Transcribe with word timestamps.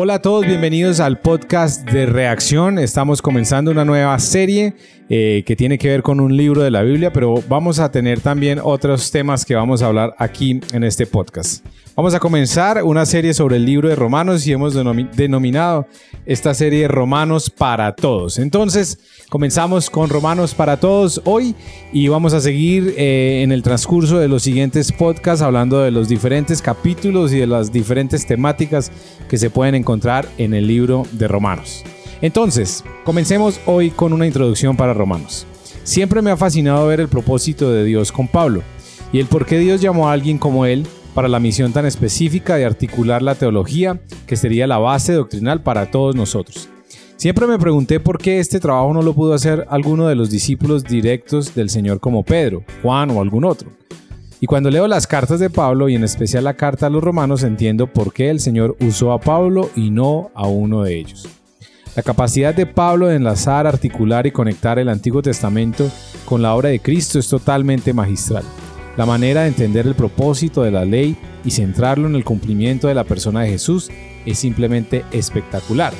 Hola 0.00 0.14
a 0.14 0.22
todos, 0.22 0.46
bienvenidos 0.46 1.00
al 1.00 1.18
podcast 1.18 1.84
de 1.90 2.06
Reacción. 2.06 2.78
Estamos 2.78 3.20
comenzando 3.20 3.72
una 3.72 3.84
nueva 3.84 4.16
serie 4.20 4.74
eh, 5.08 5.42
que 5.44 5.56
tiene 5.56 5.76
que 5.76 5.88
ver 5.88 6.02
con 6.04 6.20
un 6.20 6.36
libro 6.36 6.62
de 6.62 6.70
la 6.70 6.82
Biblia, 6.82 7.12
pero 7.12 7.42
vamos 7.48 7.80
a 7.80 7.90
tener 7.90 8.20
también 8.20 8.60
otros 8.62 9.10
temas 9.10 9.44
que 9.44 9.56
vamos 9.56 9.82
a 9.82 9.86
hablar 9.86 10.14
aquí 10.16 10.60
en 10.72 10.84
este 10.84 11.04
podcast. 11.04 11.66
Vamos 11.98 12.14
a 12.14 12.20
comenzar 12.20 12.84
una 12.84 13.04
serie 13.04 13.34
sobre 13.34 13.56
el 13.56 13.64
libro 13.64 13.88
de 13.88 13.96
Romanos 13.96 14.46
y 14.46 14.52
hemos 14.52 14.72
denominado 15.16 15.88
esta 16.26 16.54
serie 16.54 16.86
Romanos 16.86 17.50
para 17.50 17.92
Todos. 17.96 18.38
Entonces, 18.38 19.00
comenzamos 19.28 19.90
con 19.90 20.08
Romanos 20.08 20.54
para 20.54 20.78
Todos 20.78 21.20
hoy 21.24 21.56
y 21.92 22.06
vamos 22.06 22.34
a 22.34 22.40
seguir 22.40 22.94
eh, 22.96 23.42
en 23.42 23.50
el 23.50 23.64
transcurso 23.64 24.20
de 24.20 24.28
los 24.28 24.44
siguientes 24.44 24.92
podcasts 24.92 25.42
hablando 25.42 25.80
de 25.80 25.90
los 25.90 26.08
diferentes 26.08 26.62
capítulos 26.62 27.32
y 27.32 27.40
de 27.40 27.48
las 27.48 27.72
diferentes 27.72 28.24
temáticas 28.24 28.92
que 29.28 29.36
se 29.36 29.50
pueden 29.50 29.74
encontrar 29.74 30.28
en 30.38 30.54
el 30.54 30.68
libro 30.68 31.02
de 31.10 31.26
Romanos. 31.26 31.82
Entonces, 32.22 32.84
comencemos 33.02 33.58
hoy 33.66 33.90
con 33.90 34.12
una 34.12 34.28
introducción 34.28 34.76
para 34.76 34.94
Romanos. 34.94 35.48
Siempre 35.82 36.22
me 36.22 36.30
ha 36.30 36.36
fascinado 36.36 36.86
ver 36.86 37.00
el 37.00 37.08
propósito 37.08 37.72
de 37.72 37.82
Dios 37.82 38.12
con 38.12 38.28
Pablo 38.28 38.62
y 39.12 39.18
el 39.18 39.26
por 39.26 39.46
qué 39.46 39.58
Dios 39.58 39.80
llamó 39.80 40.08
a 40.08 40.12
alguien 40.12 40.38
como 40.38 40.64
él 40.64 40.86
para 41.18 41.26
la 41.26 41.40
misión 41.40 41.72
tan 41.72 41.84
específica 41.84 42.54
de 42.54 42.64
articular 42.64 43.22
la 43.22 43.34
teología, 43.34 44.00
que 44.28 44.36
sería 44.36 44.68
la 44.68 44.78
base 44.78 45.14
doctrinal 45.14 45.64
para 45.64 45.90
todos 45.90 46.14
nosotros. 46.14 46.68
Siempre 47.16 47.48
me 47.48 47.58
pregunté 47.58 47.98
por 47.98 48.18
qué 48.18 48.38
este 48.38 48.60
trabajo 48.60 48.94
no 48.94 49.02
lo 49.02 49.14
pudo 49.14 49.34
hacer 49.34 49.66
alguno 49.68 50.06
de 50.06 50.14
los 50.14 50.30
discípulos 50.30 50.84
directos 50.84 51.56
del 51.56 51.70
Señor 51.70 51.98
como 51.98 52.22
Pedro, 52.22 52.62
Juan 52.84 53.10
o 53.10 53.20
algún 53.20 53.44
otro. 53.44 53.68
Y 54.38 54.46
cuando 54.46 54.70
leo 54.70 54.86
las 54.86 55.08
cartas 55.08 55.40
de 55.40 55.50
Pablo 55.50 55.88
y 55.88 55.96
en 55.96 56.04
especial 56.04 56.44
la 56.44 56.54
carta 56.54 56.86
a 56.86 56.90
los 56.90 57.02
romanos 57.02 57.42
entiendo 57.42 57.88
por 57.88 58.12
qué 58.12 58.30
el 58.30 58.38
Señor 58.38 58.76
usó 58.78 59.10
a 59.10 59.18
Pablo 59.18 59.70
y 59.74 59.90
no 59.90 60.30
a 60.36 60.46
uno 60.46 60.84
de 60.84 61.00
ellos. 61.00 61.28
La 61.96 62.04
capacidad 62.04 62.54
de 62.54 62.66
Pablo 62.66 63.08
de 63.08 63.16
enlazar, 63.16 63.66
articular 63.66 64.28
y 64.28 64.30
conectar 64.30 64.78
el 64.78 64.88
Antiguo 64.88 65.20
Testamento 65.20 65.90
con 66.26 66.42
la 66.42 66.54
obra 66.54 66.68
de 66.68 66.78
Cristo 66.78 67.18
es 67.18 67.26
totalmente 67.26 67.92
magistral. 67.92 68.44
La 68.98 69.06
manera 69.06 69.42
de 69.42 69.48
entender 69.48 69.86
el 69.86 69.94
propósito 69.94 70.64
de 70.64 70.72
la 70.72 70.84
ley 70.84 71.16
y 71.44 71.52
centrarlo 71.52 72.08
en 72.08 72.16
el 72.16 72.24
cumplimiento 72.24 72.88
de 72.88 72.94
la 72.94 73.04
persona 73.04 73.42
de 73.42 73.50
Jesús 73.50 73.92
es 74.26 74.40
simplemente 74.40 75.04
espectacular. 75.12 75.92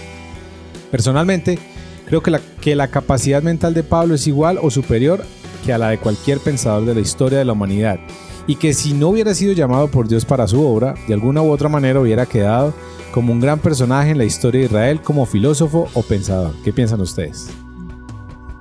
Personalmente, 0.91 1.61
creo 2.07 2.25
que 2.25 2.33
la, 2.33 2.41
que 2.61 2.75
la 2.75 2.89
capacidad 2.89 3.41
mental 3.41 3.73
de 3.73 3.85
Pablo 3.85 4.17
es 4.17 4.27
igual 4.27 4.59
o 4.61 4.69
superior 4.69 5.25
que 5.65 5.73
a 5.73 5.79
la 5.79 5.91
de 5.91 5.99
cualquier 5.99 6.41
pensador 6.41 6.87
de 6.87 6.97
la 6.97 7.01
historia 7.01 7.39
de 7.39 7.45
la 7.45 7.53
humanidad 7.53 8.01
y 8.49 8.57
que 8.57 8.75
si 8.75 8.95
no 8.95 9.11
hubiera 9.11 9.33
sido 9.33 9.53
llamado 9.53 9.89
por 9.89 10.09
Dios 10.09 10.25
para 10.25 10.49
su 10.49 10.61
obra, 10.61 10.97
de 11.07 11.15
alguna 11.15 11.41
u 11.41 11.53
otra 11.53 11.69
manera 11.69 12.01
hubiera 12.01 12.27
quedado 12.27 12.75
como 13.13 13.33
un 13.33 13.39
gran 13.39 13.61
personaje 13.61 14.11
en 14.11 14.19
la 14.19 14.25
historia 14.25 14.63
de 14.63 14.67
Israel 14.67 15.03
como 15.03 15.25
filósofo 15.25 15.89
o 15.95 16.03
pensador. 16.03 16.53
¿Qué 16.65 16.73
piensan 16.73 17.01
ustedes? 17.01 17.49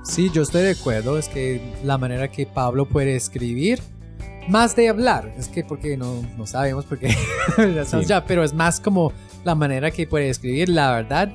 Sí, 0.04 0.30
yo 0.32 0.42
estoy 0.42 0.62
de 0.62 0.70
acuerdo, 0.70 1.18
es 1.18 1.28
que 1.28 1.74
la 1.82 1.98
manera 1.98 2.30
que 2.30 2.46
Pablo 2.46 2.86
puede 2.86 3.16
escribir 3.16 3.80
más 4.48 4.74
de 4.74 4.88
hablar, 4.88 5.32
es 5.38 5.48
que 5.48 5.64
porque 5.64 5.96
no, 5.96 6.22
no 6.36 6.46
sabemos 6.46 6.84
porque 6.84 7.14
ya 8.06 8.24
pero 8.24 8.42
es 8.42 8.54
más 8.54 8.80
como 8.80 9.12
la 9.44 9.54
manera 9.54 9.90
que 9.90 10.06
puede 10.06 10.28
escribir, 10.28 10.68
la 10.68 10.92
verdad, 10.92 11.30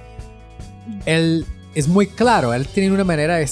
él 1.06 1.46
es 1.76 1.88
muy 1.88 2.08
claro, 2.08 2.54
él 2.54 2.68
tiene 2.68 2.94
una 2.94 3.04
manera 3.04 3.38
de, 3.38 3.50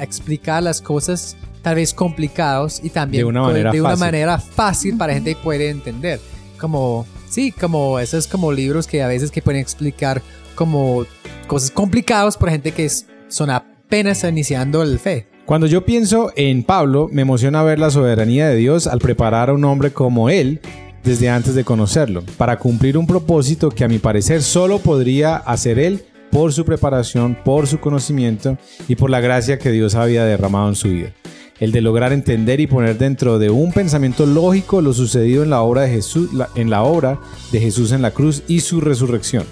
explicar 0.00 0.62
las 0.62 0.80
cosas 0.80 1.36
tal 1.62 1.76
vez 1.76 1.92
complicados 1.92 2.80
y 2.82 2.90
también 2.90 3.22
de 3.22 3.24
una 3.24 3.42
manera, 3.42 3.72
de 3.72 3.80
una 3.80 3.90
fácil. 3.90 4.04
manera 4.04 4.38
fácil 4.38 4.96
para 4.96 5.14
gente 5.14 5.34
que 5.34 5.42
puede 5.42 5.68
entender. 5.70 6.20
Como, 6.58 7.06
sí, 7.28 7.52
como 7.52 7.98
esos 7.98 8.26
como 8.26 8.52
libros 8.52 8.86
que 8.86 9.02
a 9.02 9.08
veces 9.08 9.30
que 9.30 9.42
pueden 9.42 9.60
explicar 9.60 10.22
como 10.54 11.04
cosas 11.46 11.70
complicadas 11.70 12.36
para 12.36 12.52
gente 12.52 12.72
que 12.72 12.88
son 13.28 13.50
apenas 13.50 14.24
iniciando 14.24 14.82
el 14.82 14.98
fe. 14.98 15.28
Cuando 15.48 15.66
yo 15.66 15.86
pienso 15.86 16.30
en 16.36 16.62
Pablo, 16.62 17.08
me 17.10 17.22
emociona 17.22 17.62
ver 17.62 17.78
la 17.78 17.90
soberanía 17.90 18.50
de 18.50 18.56
Dios 18.56 18.86
al 18.86 18.98
preparar 18.98 19.48
a 19.48 19.54
un 19.54 19.64
hombre 19.64 19.94
como 19.94 20.28
él 20.28 20.60
desde 21.02 21.30
antes 21.30 21.54
de 21.54 21.64
conocerlo, 21.64 22.22
para 22.36 22.58
cumplir 22.58 22.98
un 22.98 23.06
propósito 23.06 23.70
que 23.70 23.82
a 23.82 23.88
mi 23.88 23.98
parecer 23.98 24.42
solo 24.42 24.78
podría 24.78 25.36
hacer 25.36 25.78
él 25.78 26.02
por 26.30 26.52
su 26.52 26.66
preparación, 26.66 27.34
por 27.46 27.66
su 27.66 27.80
conocimiento 27.80 28.58
y 28.88 28.96
por 28.96 29.08
la 29.08 29.20
gracia 29.20 29.58
que 29.58 29.70
Dios 29.70 29.94
había 29.94 30.26
derramado 30.26 30.68
en 30.68 30.74
su 30.74 30.90
vida. 30.90 31.14
El 31.60 31.72
de 31.72 31.80
lograr 31.80 32.12
entender 32.12 32.60
y 32.60 32.66
poner 32.66 32.98
dentro 32.98 33.38
de 33.38 33.48
un 33.48 33.72
pensamiento 33.72 34.26
lógico 34.26 34.82
lo 34.82 34.92
sucedido 34.92 35.42
en 35.44 35.48
la 35.48 35.62
obra 35.62 35.80
de 35.80 35.88
Jesús, 35.88 36.28
en 36.56 36.68
la 36.68 36.82
obra 36.82 37.20
de 37.52 37.60
Jesús 37.60 37.92
en 37.92 38.02
la 38.02 38.10
cruz 38.10 38.42
y 38.48 38.60
su 38.60 38.82
resurrección. 38.82 39.44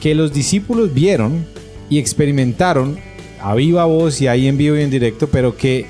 Que 0.00 0.14
los 0.14 0.32
discípulos 0.32 0.94
vieron 0.94 1.44
y 1.90 1.98
experimentaron 1.98 3.07
a 3.42 3.54
viva 3.54 3.84
voz 3.84 4.20
y 4.20 4.26
ahí 4.26 4.48
en 4.48 4.56
vivo 4.56 4.76
y 4.76 4.82
en 4.82 4.90
directo, 4.90 5.28
pero 5.28 5.56
que 5.56 5.86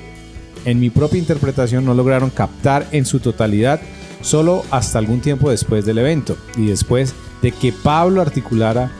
en 0.65 0.79
mi 0.79 0.89
propia 0.89 1.19
interpretación 1.19 1.85
no 1.85 1.93
lograron 1.93 2.29
captar 2.29 2.87
en 2.91 3.05
su 3.05 3.19
totalidad 3.19 3.79
solo 4.21 4.63
hasta 4.71 4.99
algún 4.99 5.21
tiempo 5.21 5.49
después 5.49 5.85
del 5.85 5.99
evento 5.99 6.37
y 6.57 6.67
después 6.67 7.13
de 7.41 7.51
que 7.51 7.71
Pablo 7.71 8.21
articulara 8.21 8.91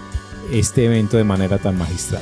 este 0.51 0.85
evento 0.85 1.17
de 1.17 1.23
manera 1.23 1.57
tan 1.57 1.77
magistral. 1.77 2.21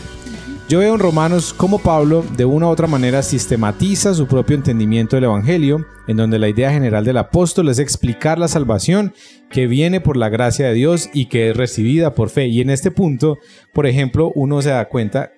Yo 0.70 0.80
veo 0.80 0.96
en 0.96 1.00
Romanos 1.00 1.54
cómo 1.56 1.80
Pablo 1.80 2.26
de 2.36 2.44
una 2.44 2.68
u 2.68 2.70
otra 2.70 2.88
manera 2.88 3.24
sistematiza 3.24 4.14
su 4.14 4.28
propio 4.28 4.58
entendimiento 4.58 5.16
del 5.16 5.24
Evangelio, 5.24 5.86
en 6.10 6.18
donde 6.18 6.40
la 6.40 6.50
idea 6.50 6.74
general 6.74 7.06
del 7.06 7.16
apóstol 7.16 7.70
es 7.70 7.80
explicar 7.80 8.38
la 8.38 8.50
salvación 8.50 9.14
que 9.50 9.68
viene 9.68 10.02
por 10.02 10.18
la 10.18 10.28
gracia 10.28 10.68
de 10.68 10.74
Dios 10.74 11.10
y 11.14 11.28
que 11.28 11.52
es 11.52 11.56
recibida 11.56 12.14
por 12.14 12.30
fe. 12.30 12.48
Y 12.48 12.60
en 12.60 12.70
este 12.70 12.92
punto, 12.92 13.38
por 13.74 13.88
ejemplo, 13.88 14.34
uno 14.36 14.62
se 14.62 14.72
da 14.72 14.90
cuenta 14.90 15.32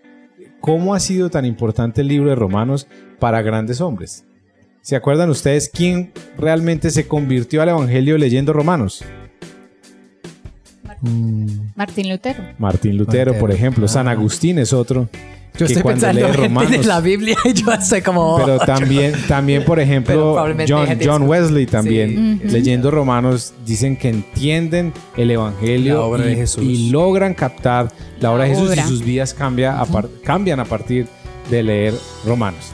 ¿Cómo 0.61 0.93
ha 0.93 0.99
sido 0.99 1.29
tan 1.29 1.45
importante 1.45 2.01
el 2.01 2.07
libro 2.07 2.29
de 2.29 2.35
Romanos 2.35 2.87
para 3.19 3.41
grandes 3.41 3.81
hombres? 3.81 4.25
¿Se 4.81 4.95
acuerdan 4.95 5.29
ustedes 5.29 5.69
quién 5.69 6.11
realmente 6.37 6.89
se 6.89 7.07
convirtió 7.07 7.61
al 7.61 7.69
Evangelio 7.69 8.17
leyendo 8.17 8.53
Romanos? 8.53 9.03
Martín 11.75 12.09
Lutero. 12.09 12.43
Martín 12.57 12.97
Lutero, 12.97 13.37
por 13.37 13.51
ejemplo. 13.51 13.87
San 13.87 14.07
Agustín 14.07 14.59
es 14.59 14.73
otro. 14.73 15.07
Yo 15.57 15.65
estoy 15.65 15.83
pensando 15.83 16.25
en 16.25 16.33
Romanos, 16.33 16.85
la 16.85 17.01
Biblia 17.01 17.37
y 17.43 17.53
yo 17.53 17.67
sé 17.81 18.01
como... 18.01 18.37
Pero 18.37 18.59
también, 18.59 19.13
también 19.27 19.65
por 19.65 19.79
ejemplo, 19.79 20.35
John, 20.67 21.23
Wesley 21.23 21.65
también, 21.65 22.41
leyendo 22.43 22.91
Romanos, 22.91 23.53
dicen 23.65 23.97
que 23.97 24.09
entienden 24.09 24.93
el 25.17 25.31
Evangelio 25.31 26.17
y, 26.61 26.89
logran 26.89 27.33
captar 27.33 27.91
la 28.19 28.31
obra 28.31 28.45
de 28.45 28.51
Jesús 28.51 28.75
y 28.75 28.79
sus 28.81 29.03
vidas 29.03 29.33
cambia 29.33 29.77
cambian 30.23 30.59
a 30.59 30.65
partir 30.65 31.07
de 31.49 31.63
leer 31.63 31.93
Romanos. 32.25 32.71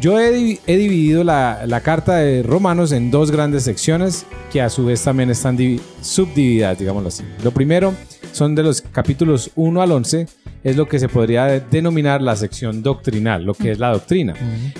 Yo 0.00 0.18
he, 0.18 0.32
dividido 0.32 1.22
la, 1.22 1.62
la, 1.64 1.80
carta 1.80 2.16
de 2.16 2.42
Romanos 2.42 2.90
en 2.90 3.12
dos 3.12 3.30
grandes 3.30 3.62
secciones 3.62 4.26
que 4.52 4.60
a 4.60 4.68
su 4.68 4.84
vez 4.84 5.00
también 5.02 5.30
están 5.30 5.56
subdivididas, 6.00 6.76
digámoslo 6.76 7.08
así. 7.08 7.22
Lo 7.44 7.52
primero 7.52 7.94
son 8.32 8.56
de 8.56 8.64
los 8.64 8.82
capítulos 8.82 9.52
1 9.54 9.80
al 9.80 9.92
11, 9.92 10.26
es 10.64 10.76
lo 10.76 10.86
que 10.86 10.98
se 10.98 11.08
podría 11.08 11.46
denominar 11.60 12.22
la 12.22 12.36
sección 12.36 12.82
doctrinal, 12.82 13.44
lo 13.44 13.54
que 13.54 13.72
es 13.72 13.78
la 13.78 13.90
doctrina. 13.90 14.34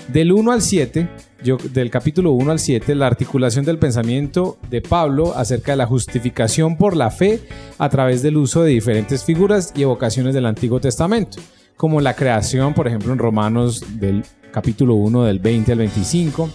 Del 0.08 0.32
1 0.32 0.52
al 0.52 0.62
7, 0.62 1.08
yo, 1.42 1.56
del 1.56 1.90
capítulo 1.90 2.32
1 2.32 2.52
al 2.52 2.58
7, 2.58 2.94
la 2.94 3.08
articulación 3.08 3.64
del 3.64 3.78
pensamiento 3.78 4.58
de 4.70 4.80
Pablo 4.80 5.34
acerca 5.36 5.72
de 5.72 5.78
la 5.78 5.86
justificación 5.86 6.76
por 6.76 6.96
la 6.96 7.10
fe 7.10 7.40
a 7.78 7.88
través 7.88 8.22
del 8.22 8.36
uso 8.36 8.62
de 8.62 8.70
diferentes 8.70 9.24
figuras 9.24 9.72
y 9.74 9.82
evocaciones 9.82 10.34
del 10.34 10.46
Antiguo 10.46 10.80
Testamento, 10.80 11.38
como 11.76 12.00
la 12.00 12.14
creación, 12.14 12.74
por 12.74 12.86
ejemplo, 12.86 13.12
en 13.12 13.18
Romanos 13.18 13.84
del 13.98 14.24
capítulo 14.52 14.94
1 14.94 15.24
del 15.24 15.40
20 15.40 15.72
al 15.72 15.78
25, 15.78 16.48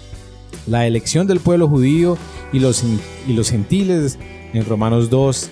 la 0.67 0.88
elección 0.88 1.27
del 1.27 1.39
pueblo 1.39 1.68
judío 1.68 2.18
y 2.53 2.59
los, 2.59 2.83
y 3.27 3.33
los 3.33 3.50
gentiles 3.50 4.18
en 4.53 4.65
Romanos 4.65 5.09
2 5.09 5.51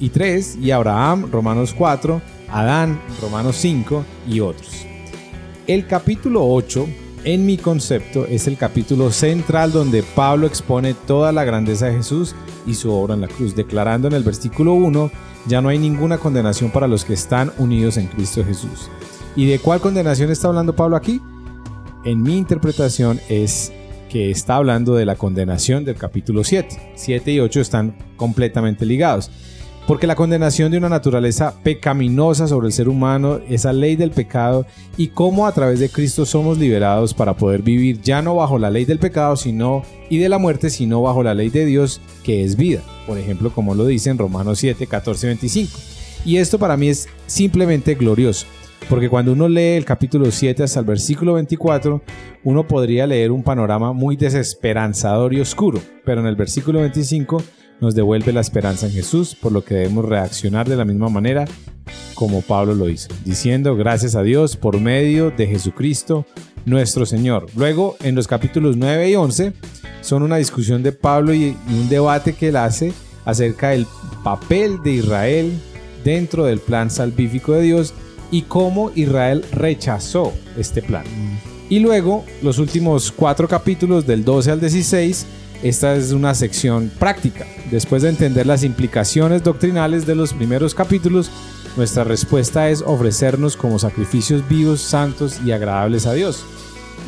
y 0.00 0.10
3, 0.10 0.58
y 0.60 0.70
Abraham, 0.70 1.28
Romanos 1.30 1.74
4, 1.76 2.20
Adán, 2.48 3.00
Romanos 3.20 3.56
5 3.56 4.04
y 4.28 4.40
otros. 4.40 4.86
El 5.66 5.86
capítulo 5.86 6.46
8, 6.46 6.86
en 7.24 7.44
mi 7.44 7.56
concepto, 7.56 8.26
es 8.26 8.46
el 8.46 8.56
capítulo 8.56 9.10
central 9.10 9.72
donde 9.72 10.02
Pablo 10.02 10.46
expone 10.46 10.94
toda 10.94 11.32
la 11.32 11.44
grandeza 11.44 11.86
de 11.86 11.96
Jesús 11.96 12.34
y 12.66 12.74
su 12.74 12.92
obra 12.92 13.14
en 13.14 13.22
la 13.22 13.28
cruz, 13.28 13.56
declarando 13.56 14.08
en 14.08 14.14
el 14.14 14.22
versículo 14.22 14.74
1, 14.74 15.10
ya 15.46 15.60
no 15.60 15.68
hay 15.68 15.78
ninguna 15.78 16.18
condenación 16.18 16.70
para 16.70 16.88
los 16.88 17.04
que 17.04 17.14
están 17.14 17.52
unidos 17.58 17.96
en 17.96 18.06
Cristo 18.06 18.44
Jesús. 18.44 18.88
¿Y 19.34 19.46
de 19.46 19.58
cuál 19.58 19.80
condenación 19.80 20.30
está 20.30 20.48
hablando 20.48 20.74
Pablo 20.74 20.96
aquí? 20.96 21.20
En 22.04 22.22
mi 22.22 22.38
interpretación 22.38 23.20
es 23.28 23.72
que 24.08 24.30
está 24.30 24.56
hablando 24.56 24.94
de 24.94 25.04
la 25.04 25.16
condenación 25.16 25.84
del 25.84 25.96
capítulo 25.96 26.44
7. 26.44 26.92
7 26.94 27.32
y 27.32 27.40
8 27.40 27.60
están 27.60 27.96
completamente 28.16 28.86
ligados. 28.86 29.30
Porque 29.86 30.08
la 30.08 30.16
condenación 30.16 30.72
de 30.72 30.78
una 30.78 30.88
naturaleza 30.88 31.54
pecaminosa 31.62 32.48
sobre 32.48 32.66
el 32.66 32.72
ser 32.72 32.88
humano, 32.88 33.38
esa 33.48 33.72
ley 33.72 33.94
del 33.94 34.10
pecado, 34.10 34.66
y 34.96 35.08
cómo 35.08 35.46
a 35.46 35.52
través 35.52 35.78
de 35.78 35.88
Cristo 35.88 36.26
somos 36.26 36.58
liberados 36.58 37.14
para 37.14 37.34
poder 37.34 37.62
vivir 37.62 38.00
ya 38.00 38.20
no 38.20 38.34
bajo 38.34 38.58
la 38.58 38.70
ley 38.70 38.84
del 38.84 38.98
pecado 38.98 39.36
sino, 39.36 39.84
y 40.10 40.18
de 40.18 40.28
la 40.28 40.38
muerte, 40.38 40.70
sino 40.70 41.02
bajo 41.02 41.22
la 41.22 41.34
ley 41.34 41.50
de 41.50 41.64
Dios, 41.64 42.00
que 42.24 42.42
es 42.42 42.56
vida. 42.56 42.80
Por 43.06 43.16
ejemplo, 43.16 43.50
como 43.50 43.76
lo 43.76 43.86
dice 43.86 44.10
en 44.10 44.18
Romanos 44.18 44.58
7, 44.58 44.88
14, 44.88 45.28
25. 45.28 45.78
Y 46.24 46.38
esto 46.38 46.58
para 46.58 46.76
mí 46.76 46.88
es 46.88 47.08
simplemente 47.26 47.94
glorioso. 47.94 48.46
Porque 48.88 49.08
cuando 49.08 49.32
uno 49.32 49.48
lee 49.48 49.76
el 49.76 49.84
capítulo 49.84 50.30
7 50.32 50.64
hasta 50.64 50.80
el 50.80 50.86
versículo 50.86 51.34
24, 51.34 52.02
uno 52.42 52.66
podría 52.66 53.06
leer 53.06 53.30
un 53.30 53.44
panorama 53.44 53.92
muy 53.92 54.16
desesperanzador 54.16 55.32
y 55.32 55.40
oscuro, 55.40 55.80
pero 56.04 56.20
en 56.20 56.26
el 56.26 56.36
versículo 56.36 56.80
25 56.80 57.42
nos 57.80 57.94
devuelve 57.94 58.32
la 58.32 58.40
esperanza 58.40 58.86
en 58.86 58.92
Jesús, 58.92 59.34
por 59.34 59.52
lo 59.52 59.64
que 59.64 59.74
debemos 59.74 60.04
reaccionar 60.04 60.68
de 60.68 60.76
la 60.76 60.84
misma 60.84 61.08
manera 61.08 61.44
como 62.14 62.40
Pablo 62.40 62.74
lo 62.74 62.88
hizo, 62.88 63.08
diciendo 63.24 63.76
gracias 63.76 64.14
a 64.16 64.22
Dios 64.22 64.56
por 64.56 64.80
medio 64.80 65.30
de 65.30 65.46
Jesucristo 65.46 66.26
nuestro 66.64 67.06
Señor. 67.06 67.46
Luego, 67.54 67.96
en 68.02 68.14
los 68.14 68.26
capítulos 68.26 68.76
9 68.76 69.10
y 69.10 69.14
11, 69.14 69.52
son 70.00 70.22
una 70.22 70.36
discusión 70.36 70.82
de 70.82 70.92
Pablo 70.92 71.32
y 71.32 71.56
un 71.68 71.88
debate 71.88 72.32
que 72.32 72.48
él 72.48 72.56
hace 72.56 72.92
acerca 73.24 73.70
del 73.70 73.86
papel 74.24 74.82
de 74.82 74.92
Israel 74.92 75.52
dentro 76.04 76.44
del 76.44 76.58
plan 76.58 76.90
salvífico 76.90 77.52
de 77.52 77.62
Dios 77.62 77.94
y 78.30 78.42
cómo 78.42 78.90
Israel 78.94 79.44
rechazó 79.52 80.32
este 80.56 80.82
plan. 80.82 81.04
Y 81.68 81.80
luego, 81.80 82.24
los 82.42 82.58
últimos 82.58 83.12
cuatro 83.12 83.46
capítulos 83.48 84.06
del 84.06 84.24
12 84.24 84.52
al 84.52 84.60
16, 84.60 85.26
esta 85.62 85.94
es 85.96 86.12
una 86.12 86.34
sección 86.34 86.90
práctica. 86.98 87.46
Después 87.70 88.02
de 88.02 88.10
entender 88.10 88.46
las 88.46 88.62
implicaciones 88.62 89.42
doctrinales 89.42 90.06
de 90.06 90.14
los 90.14 90.32
primeros 90.32 90.74
capítulos, 90.74 91.30
nuestra 91.76 92.04
respuesta 92.04 92.70
es 92.70 92.82
ofrecernos 92.82 93.56
como 93.56 93.78
sacrificios 93.78 94.48
vivos, 94.48 94.80
santos 94.80 95.40
y 95.44 95.50
agradables 95.50 96.06
a 96.06 96.14
Dios. 96.14 96.44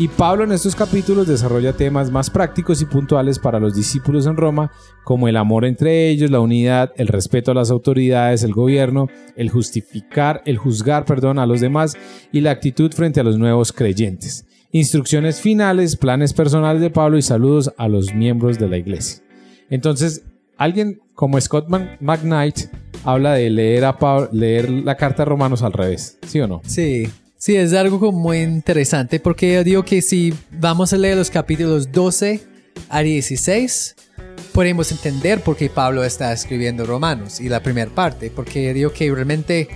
Y 0.01 0.09
Pablo 0.09 0.45
en 0.45 0.53
estos 0.53 0.77
capítulos 0.77 1.27
desarrolla 1.27 1.73
temas 1.73 2.11
más 2.11 2.31
prácticos 2.31 2.81
y 2.83 2.85
puntuales 2.85 3.39
para 3.39 3.59
los 3.59 3.75
discípulos 3.75 4.27
en 4.27 4.37
Roma, 4.37 4.71
como 5.03 5.27
el 5.27 5.37
amor 5.37 5.65
entre 5.65 6.09
ellos, 6.09 6.31
la 6.31 6.39
unidad, 6.39 6.93
el 6.97 7.09
respeto 7.09 7.51
a 7.51 7.55
las 7.55 7.71
autoridades, 7.71 8.45
el 8.45 8.53
gobierno, 8.53 9.09
el 9.37 9.51
justificar, 9.51 10.43
el 10.45 10.57
juzgar, 10.57 11.05
perdón, 11.05 11.39
a 11.39 11.47
los 11.47 11.61
demás 11.61 11.97
y 12.31 12.43
la 12.43 12.53
actitud 12.53 12.93
frente 12.93 13.21
a 13.21 13.25
los 13.25 13.39
nuevos 13.39 13.73
creyentes. 13.73 14.45
Instrucciones 14.71 15.41
finales, 15.41 15.97
planes 15.97 16.33
personales 16.33 16.81
de 16.81 16.91
Pablo 16.91 17.19
y 17.19 17.23
saludos 17.23 17.73
a 17.77 17.89
los 17.89 18.15
miembros 18.15 18.59
de 18.59 18.69
la 18.69 18.77
iglesia. 18.77 19.25
Entonces, 19.71 20.23
alguien 20.59 21.01
como 21.15 21.41
Scott 21.41 21.69
McKnight 22.01 22.69
habla 23.05 23.35
de 23.35 23.49
leer, 23.49 23.85
a 23.87 23.97
leer 24.33 24.69
la 24.69 24.97
carta 24.97 25.23
de 25.23 25.31
Romanos 25.31 25.63
al 25.63 25.73
revés, 25.73 26.19
¿sí 26.27 26.41
o 26.41 26.47
no? 26.47 26.61
Sí, 26.67 27.09
Sí, 27.41 27.55
es 27.55 27.73
algo 27.73 28.11
muy 28.11 28.39
interesante 28.39 29.21
porque 29.21 29.55
yo 29.55 29.63
digo 29.63 29.85
que 29.85 30.03
si 30.03 30.35
vamos 30.51 30.93
a 30.93 30.97
leer 30.97 31.17
los 31.17 31.31
capítulos 31.31 31.93
12 31.93 32.43
a 32.89 33.01
16, 33.01 33.95
podemos 34.53 34.91
entender 34.91 35.41
por 35.41 35.57
qué 35.57 35.71
Pablo 35.71 36.03
está 36.03 36.33
escribiendo 36.33 36.85
Romanos 36.85 37.41
y 37.41 37.49
la 37.49 37.63
primera 37.63 37.93
parte, 37.93 38.33
porque 38.35 38.65
yo 38.65 38.75
digo 38.75 38.93
que 38.93 39.15
realmente 39.15 39.69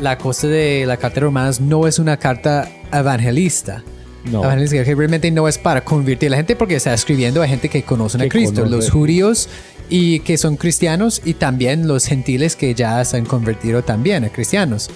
la 0.00 0.16
cosa 0.16 0.46
de 0.46 0.86
la 0.86 0.96
carta 0.96 1.16
de 1.16 1.26
Romanos 1.26 1.60
no 1.60 1.86
es 1.86 1.98
una 1.98 2.16
carta 2.16 2.66
evangelista. 2.90 3.84
No. 4.24 4.42
Evangelista, 4.42 4.82
que 4.84 4.94
realmente 4.94 5.30
no 5.30 5.46
es 5.48 5.58
para 5.58 5.84
convertir 5.84 6.28
a 6.28 6.30
la 6.30 6.36
gente 6.38 6.56
porque 6.56 6.76
está 6.76 6.94
escribiendo 6.94 7.42
a 7.42 7.48
gente 7.48 7.68
que 7.68 7.82
conocen 7.82 8.22
a 8.22 8.28
Cristo, 8.28 8.64
los 8.64 8.90
judíos 8.90 9.48
y 9.90 10.20
que 10.20 10.38
son 10.38 10.56
cristianos 10.56 11.20
y 11.24 11.34
también 11.34 11.86
los 11.86 12.06
gentiles 12.06 12.56
que 12.56 12.74
ya 12.74 13.04
se 13.04 13.18
han 13.18 13.26
convertido 13.26 13.82
también 13.82 14.24
a 14.24 14.30
cristianos. 14.30 14.90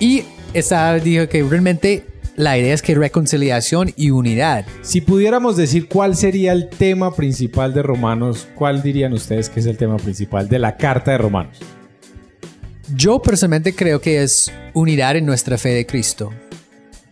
Y 0.00 0.24
esa 0.54 0.94
dijo 0.94 1.28
que 1.28 1.42
realmente 1.42 2.04
la 2.36 2.56
idea 2.56 2.72
es 2.72 2.80
que 2.80 2.94
reconciliación 2.94 3.92
y 3.96 4.10
unidad. 4.10 4.64
Si 4.80 5.02
pudiéramos 5.02 5.56
decir 5.56 5.86
cuál 5.88 6.16
sería 6.16 6.52
el 6.52 6.70
tema 6.70 7.14
principal 7.14 7.74
de 7.74 7.82
Romanos, 7.82 8.48
¿cuál 8.54 8.82
dirían 8.82 9.12
ustedes 9.12 9.50
que 9.50 9.60
es 9.60 9.66
el 9.66 9.76
tema 9.76 9.98
principal 9.98 10.48
de 10.48 10.58
la 10.58 10.76
carta 10.76 11.12
de 11.12 11.18
Romanos? 11.18 11.58
Yo 12.94 13.20
personalmente 13.20 13.74
creo 13.74 14.00
que 14.00 14.22
es 14.22 14.50
unidad 14.74 15.16
en 15.16 15.26
nuestra 15.26 15.58
fe 15.58 15.70
de 15.70 15.86
Cristo. 15.86 16.32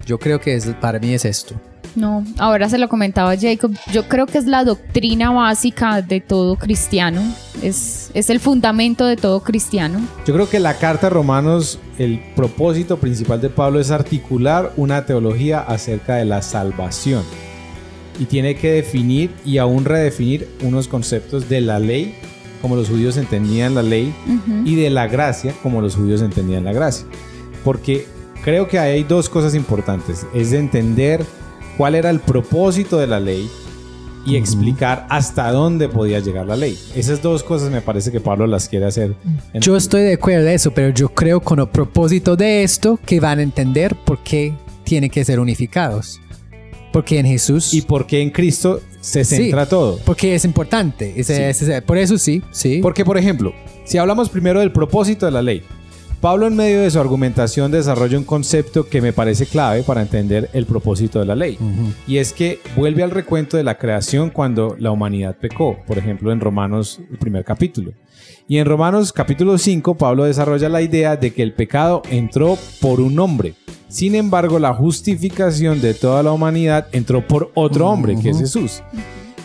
Yo 0.07 0.19
creo 0.19 0.41
que 0.41 0.55
es, 0.55 0.67
para 0.81 0.99
mí 0.99 1.15
es 1.15 1.25
esto. 1.25 1.55
No, 1.97 2.25
ahora 2.39 2.69
se 2.69 2.79
lo 2.79 2.89
comentaba 2.89 3.37
Jacob. 3.37 3.73
Yo 3.93 4.09
creo 4.09 4.27
que 4.27 4.39
es 4.39 4.47
la 4.47 4.65
doctrina 4.65 5.31
básica 5.31 6.03
de 6.03 6.21
todo 6.21 6.57
cristiano. 6.57 7.21
Es, 7.63 8.11
es 8.15 8.31
el 8.31 8.41
fundamento 8.41 9.07
de 9.07 9.17
todo 9.17 9.41
cristiano. 9.41 10.01
Yo 10.27 10.35
creo 10.35 10.49
que 10.49 10.61
la 10.61 10.79
carta 10.79 11.09
de 11.09 11.11
Romanos, 11.11 11.79
el 11.99 12.21
propósito 12.37 12.99
principal 12.99 13.41
de 13.41 13.51
Pablo 13.51 13.81
es 13.81 13.91
articular 13.91 14.73
una 14.77 15.05
teología 15.05 15.61
acerca 15.61 16.17
de 16.17 16.25
la 16.25 16.43
salvación. 16.43 17.25
Y 18.19 18.27
tiene 18.27 18.55
que 18.55 18.71
definir 18.71 19.31
y 19.45 19.59
aún 19.59 19.85
redefinir 19.85 20.49
unos 20.63 20.89
conceptos 20.89 21.49
de 21.49 21.61
la 21.61 21.79
ley, 21.79 22.15
como 22.61 22.77
los 22.77 22.89
judíos 22.89 23.17
entendían 23.17 23.75
la 23.75 23.83
ley, 23.83 24.15
y 24.65 24.75
de 24.75 24.91
la 24.91 25.09
gracia, 25.09 25.55
como 25.63 25.81
los 25.81 25.97
judíos 25.97 26.21
entendían 26.21 26.65
la 26.65 26.73
gracia. 26.73 27.07
Porque 27.65 28.07
creo 28.43 28.69
que 28.69 28.79
hay 28.79 29.05
dos 29.05 29.29
cosas 29.29 29.55
importantes. 29.55 30.27
Es 30.35 30.51
de 30.51 30.59
entender 30.59 31.25
cuál 31.77 31.95
era 31.95 32.11
el 32.11 32.21
propósito 32.21 32.99
de 32.99 33.07
la 33.07 33.21
ley 33.21 33.51
y 34.27 34.37
explicar 34.37 35.07
hasta 35.09 35.51
dónde 35.51 35.89
podía 35.89 36.21
llegar 36.21 36.47
la 36.47 36.57
ley. 36.57 36.79
Esas 36.95 37.23
dos 37.23 37.43
cosas 37.43 37.71
me 37.71 37.81
parece 37.81 38.13
que 38.13 38.21
Pablo 38.21 38.47
las 38.47 38.69
quiere 38.69 38.87
hacer. 38.87 39.15
Yo 39.55 39.77
estoy 39.77 40.03
de 40.03 40.15
acuerdo 40.15 40.45
de 40.45 40.55
eso, 40.55 40.73
pero 40.73 40.91
yo 40.91 41.09
creo 41.09 41.41
con 41.41 41.61
el 41.61 41.69
propósito 41.69 42.37
de 42.37 42.63
esto 42.63 42.99
que 43.05 43.21
van 43.21 43.39
a 43.39 43.43
entender 43.43 43.97
por 44.05 44.23
qué 44.23 44.55
tienen 44.85 45.11
que 45.11 45.25
ser 45.25 45.41
unificados. 45.41 46.21
Porque 46.93 47.19
en 47.19 47.27
Jesús... 47.27 47.73
Y 47.73 47.83
porque 47.83 48.21
en 48.21 48.31
Cristo 48.31 48.81
se 49.01 49.25
centra 49.25 49.67
todo. 49.67 49.99
Porque 50.05 50.35
es 50.35 50.45
importante. 50.45 51.15
por 51.87 51.97
eso 51.97 52.19
sí, 52.19 52.43
sí. 52.51 52.81
Porque, 52.83 53.05
por 53.05 53.17
ejemplo, 53.17 53.55
si 53.85 53.97
hablamos 53.97 54.29
primero 54.29 54.61
del 54.61 54.73
propósito 54.73 55.25
de 55.27 55.33
la 55.33 55.41
ley, 55.41 55.63
Pablo 56.21 56.47
en 56.47 56.55
medio 56.55 56.83
de 56.83 56.91
su 56.91 57.01
argumentación 57.01 57.73
desarrolla 57.73 58.19
un 58.19 58.25
concepto 58.25 58.87
que 58.87 59.01
me 59.01 59.15
parece 59.15 59.47
clave 59.47 59.83
para 59.83 60.03
entender 60.03 60.51
el 60.53 60.67
propósito 60.67 61.19
de 61.19 61.25
la 61.25 61.35
ley. 61.35 61.57
Y 62.07 62.19
es 62.19 62.35
que 62.35 62.61
vuelve 62.77 63.03
al 63.03 63.11
recuento 63.11 63.57
de 63.57 63.65
la 63.65 63.79
creación 63.79 64.29
cuando 64.29 64.77
la 64.79 64.91
humanidad 64.91 65.39
pecó, 65.39 65.79
por 65.87 65.97
ejemplo 65.97 66.31
en 66.31 66.41
Romanos 66.41 67.01
el 67.11 67.17
primer 67.17 67.43
capítulo. 67.43 67.93
Y 68.47 68.59
en 68.59 68.67
Romanos 68.67 69.15
capítulo 69.15 69.57
5 69.57 69.95
Pablo 69.95 70.25
desarrolla 70.25 70.69
la 70.69 70.83
idea 70.83 71.17
de 71.17 71.33
que 71.33 71.43
el 71.43 71.55
pecado 71.55 72.03
entró 72.11 72.59
por 72.83 73.01
un 73.01 73.19
hombre. 73.19 73.55
Sin 73.89 74.15
embargo, 74.15 74.59
la 74.59 74.75
justificación 74.75 75.81
de 75.81 75.95
toda 75.95 76.23
la 76.23 76.33
humanidad 76.33 76.89
entró 76.93 77.27
por 77.27 77.51
otro 77.55 77.89
hombre, 77.89 78.15
que 78.21 78.31
es 78.31 78.39
Jesús. 78.39 78.83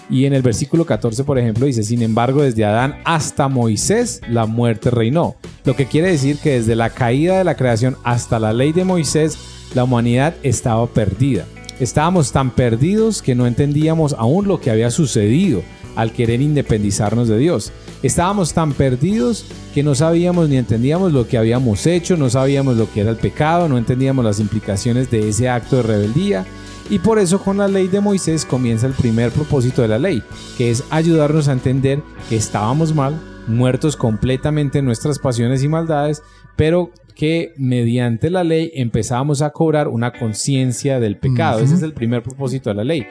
Y 0.09 0.25
en 0.25 0.33
el 0.33 0.41
versículo 0.41 0.85
14, 0.85 1.23
por 1.23 1.39
ejemplo, 1.39 1.65
dice, 1.65 1.83
sin 1.83 2.01
embargo, 2.01 2.43
desde 2.43 2.65
Adán 2.65 3.00
hasta 3.05 3.47
Moisés 3.47 4.21
la 4.29 4.45
muerte 4.45 4.91
reinó. 4.91 5.35
Lo 5.63 5.75
que 5.75 5.88
quiere 5.88 6.12
decir 6.12 6.38
que 6.38 6.51
desde 6.51 6.75
la 6.75 6.91
caída 6.91 7.38
de 7.38 7.43
la 7.43 7.55
creación 7.55 7.97
hasta 8.03 8.39
la 8.39 8.53
ley 8.53 8.71
de 8.71 8.85
Moisés, 8.85 9.38
la 9.74 9.83
humanidad 9.83 10.35
estaba 10.43 10.85
perdida. 10.88 11.45
Estábamos 11.79 12.31
tan 12.31 12.51
perdidos 12.51 13.21
que 13.21 13.35
no 13.35 13.47
entendíamos 13.47 14.13
aún 14.17 14.47
lo 14.47 14.62
que 14.62 14.71
había 14.71 14.91
sucedido 14.91 15.63
al 15.95 16.12
querer 16.12 16.41
independizarnos 16.41 17.27
de 17.27 17.38
Dios. 17.38 17.71
Estábamos 18.03 18.53
tan 18.53 18.74
perdidos 18.74 19.45
que 19.74 19.81
no 19.81 19.95
sabíamos 19.95 20.50
ni 20.50 20.57
entendíamos 20.57 21.12
lo 21.13 21.27
que 21.27 21.38
habíamos 21.38 21.88
hecho, 21.88 22.15
no 22.17 22.29
sabíamos 22.29 22.77
lo 22.77 22.91
que 22.91 23.01
era 23.01 23.09
el 23.09 23.17
pecado, 23.17 23.67
no 23.67 23.77
entendíamos 23.77 24.24
las 24.24 24.39
implicaciones 24.39 25.09
de 25.09 25.29
ese 25.29 25.50
acto 25.50 25.77
de 25.77 25.83
rebeldía 25.83 26.45
y 26.89 27.00
por 27.00 27.20
eso 27.20 27.42
con 27.42 27.58
la 27.58 27.68
ley 27.68 27.88
de 27.88 28.00
Moisés 28.00 28.46
comienza 28.46 28.86
el 28.86 28.94
primer 28.94 29.32
propósito 29.32 29.82
de 29.82 29.88
la 29.88 30.00
ley, 30.00 30.22
que 30.58 30.70
es 30.70 30.84
ayudarnos 30.89 31.48
a 31.48 31.54
entender 31.54 32.01
que 32.30 32.36
estábamos 32.36 32.94
mal, 32.94 33.20
muertos 33.48 33.96
completamente 33.96 34.80
en 34.80 34.86
nuestras 34.86 35.20
pasiones 35.20 35.63
y 35.63 35.68
maldades, 35.68 36.22
pero 36.56 36.92
que 37.15 37.54
mediante 37.58 38.30
la 38.30 38.44
ley 38.44 38.72
empezábamos 38.75 39.42
a 39.42 39.51
cobrar 39.51 39.88
una 39.88 40.12
conciencia 40.12 41.00
del 41.00 41.18
pecado. 41.18 41.60
Ese 41.60 41.75
es 41.75 41.82
el 41.82 41.94
primer 41.94 42.22
propósito 42.22 42.70
de 42.70 42.75
la 42.75 42.84
ley. 42.84 43.08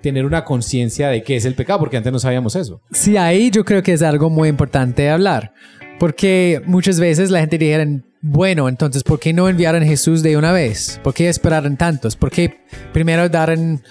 Tener 0.00 0.24
una 0.24 0.44
conciencia 0.44 1.08
de 1.08 1.22
qué 1.22 1.36
es 1.36 1.44
el 1.44 1.54
pecado, 1.54 1.80
porque 1.80 1.96
antes 1.96 2.12
no 2.12 2.18
sabíamos 2.18 2.56
eso. 2.56 2.80
Sí, 2.92 3.16
ahí 3.16 3.50
yo 3.50 3.64
creo 3.64 3.82
que 3.82 3.92
es 3.92 4.02
algo 4.02 4.30
muy 4.30 4.48
importante 4.48 5.02
de 5.02 5.10
hablar. 5.10 5.52
Porque 5.98 6.62
muchas 6.66 6.98
veces 6.98 7.30
la 7.30 7.40
gente 7.40 7.58
dijera, 7.58 7.86
bueno, 8.24 8.68
entonces, 8.68 9.02
¿por 9.02 9.18
qué 9.18 9.32
no 9.32 9.48
enviaron 9.48 9.82
a 9.82 9.86
Jesús 9.86 10.22
de 10.22 10.36
una 10.36 10.52
vez? 10.52 11.00
¿Por 11.02 11.12
qué 11.12 11.28
esperaron 11.28 11.76
tantos? 11.76 12.14
¿Por 12.14 12.30
qué 12.30 12.60
primero 12.92 13.28
daron 13.28 13.82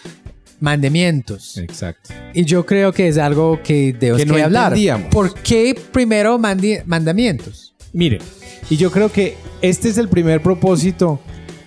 mandamientos? 0.62 1.58
Exacto. 1.58 2.14
Y 2.34 2.46
yo 2.46 2.66
creo 2.66 2.94
que 2.94 3.10
es 3.10 3.18
algo 3.18 3.60
que 3.62 3.92
debemos 3.92 4.24
que 4.24 4.26
no 4.26 4.42
hablar. 4.42 4.74
¿Por 5.12 5.34
qué 5.34 5.78
primero 5.92 6.40
mandamientos? 6.40 7.76
Miren, 7.92 8.22
y 8.70 8.78
yo 8.78 8.90
creo 8.90 9.12
que 9.12 9.36
este 9.62 9.90
es 9.90 9.98
el 9.98 10.08
primer 10.08 10.42
propósito 10.42 11.20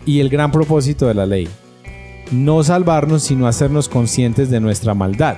y 0.06 0.21
el 0.21 0.30
gran 0.30 0.50
propósito 0.50 1.06
de 1.06 1.12
la 1.12 1.26
ley. 1.26 1.47
No 2.30 2.64
salvarnos, 2.64 3.25
sino 3.25 3.47
hacernos 3.47 3.90
conscientes 3.90 4.49
de 4.49 4.61
nuestra 4.61 4.94
maldad. 4.94 5.37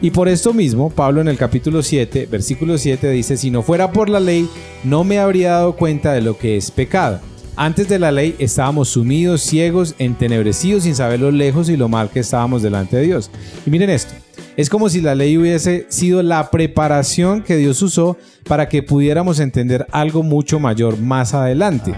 Y 0.00 0.12
por 0.12 0.28
esto 0.28 0.54
mismo, 0.54 0.90
Pablo 0.90 1.20
en 1.20 1.26
el 1.26 1.36
capítulo 1.36 1.82
7, 1.82 2.28
versículo 2.30 2.78
7 2.78 3.10
dice, 3.10 3.36
si 3.36 3.50
no 3.50 3.62
fuera 3.62 3.90
por 3.90 4.08
la 4.08 4.20
ley, 4.20 4.48
no 4.84 5.02
me 5.02 5.18
habría 5.18 5.52
dado 5.52 5.74
cuenta 5.74 6.12
de 6.12 6.20
lo 6.20 6.38
que 6.38 6.56
es 6.56 6.70
pecado. 6.70 7.20
Antes 7.56 7.88
de 7.88 7.98
la 7.98 8.12
ley 8.12 8.36
estábamos 8.38 8.90
sumidos, 8.90 9.40
ciegos, 9.42 9.96
entenebrecidos, 9.98 10.84
sin 10.84 10.94
saber 10.94 11.18
lo 11.18 11.32
lejos 11.32 11.68
y 11.68 11.76
lo 11.76 11.88
mal 11.88 12.10
que 12.10 12.20
estábamos 12.20 12.62
delante 12.62 12.96
de 12.96 13.02
Dios. 13.02 13.32
Y 13.66 13.70
miren 13.70 13.90
esto, 13.90 14.14
es 14.56 14.70
como 14.70 14.88
si 14.88 15.00
la 15.00 15.16
ley 15.16 15.36
hubiese 15.36 15.86
sido 15.88 16.22
la 16.22 16.48
preparación 16.52 17.42
que 17.42 17.56
Dios 17.56 17.82
usó 17.82 18.16
para 18.44 18.68
que 18.68 18.84
pudiéramos 18.84 19.40
entender 19.40 19.84
algo 19.90 20.22
mucho 20.22 20.60
mayor 20.60 21.00
más 21.00 21.34
adelante, 21.34 21.92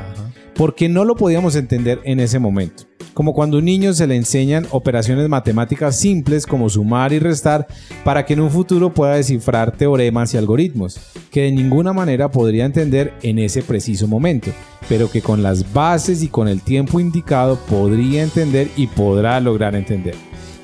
porque 0.54 0.88
no 0.88 1.04
lo 1.04 1.16
podíamos 1.16 1.54
entender 1.54 2.00
en 2.04 2.20
ese 2.20 2.38
momento 2.38 2.89
como 3.20 3.34
cuando 3.34 3.58
a 3.58 3.60
un 3.60 3.66
niño 3.66 3.92
se 3.92 4.06
le 4.06 4.16
enseñan 4.16 4.66
operaciones 4.70 5.28
matemáticas 5.28 5.94
simples 6.00 6.46
como 6.46 6.70
sumar 6.70 7.12
y 7.12 7.18
restar 7.18 7.66
para 8.02 8.24
que 8.24 8.32
en 8.32 8.40
un 8.40 8.50
futuro 8.50 8.94
pueda 8.94 9.16
descifrar 9.16 9.76
teoremas 9.76 10.32
y 10.32 10.38
algoritmos, 10.38 10.98
que 11.30 11.42
de 11.42 11.52
ninguna 11.52 11.92
manera 11.92 12.30
podría 12.30 12.64
entender 12.64 13.12
en 13.20 13.38
ese 13.38 13.60
preciso 13.60 14.08
momento, 14.08 14.52
pero 14.88 15.10
que 15.10 15.20
con 15.20 15.42
las 15.42 15.70
bases 15.70 16.22
y 16.22 16.28
con 16.28 16.48
el 16.48 16.62
tiempo 16.62 16.98
indicado 16.98 17.58
podría 17.68 18.22
entender 18.22 18.70
y 18.74 18.86
podrá 18.86 19.38
lograr 19.38 19.74
entender. 19.74 20.14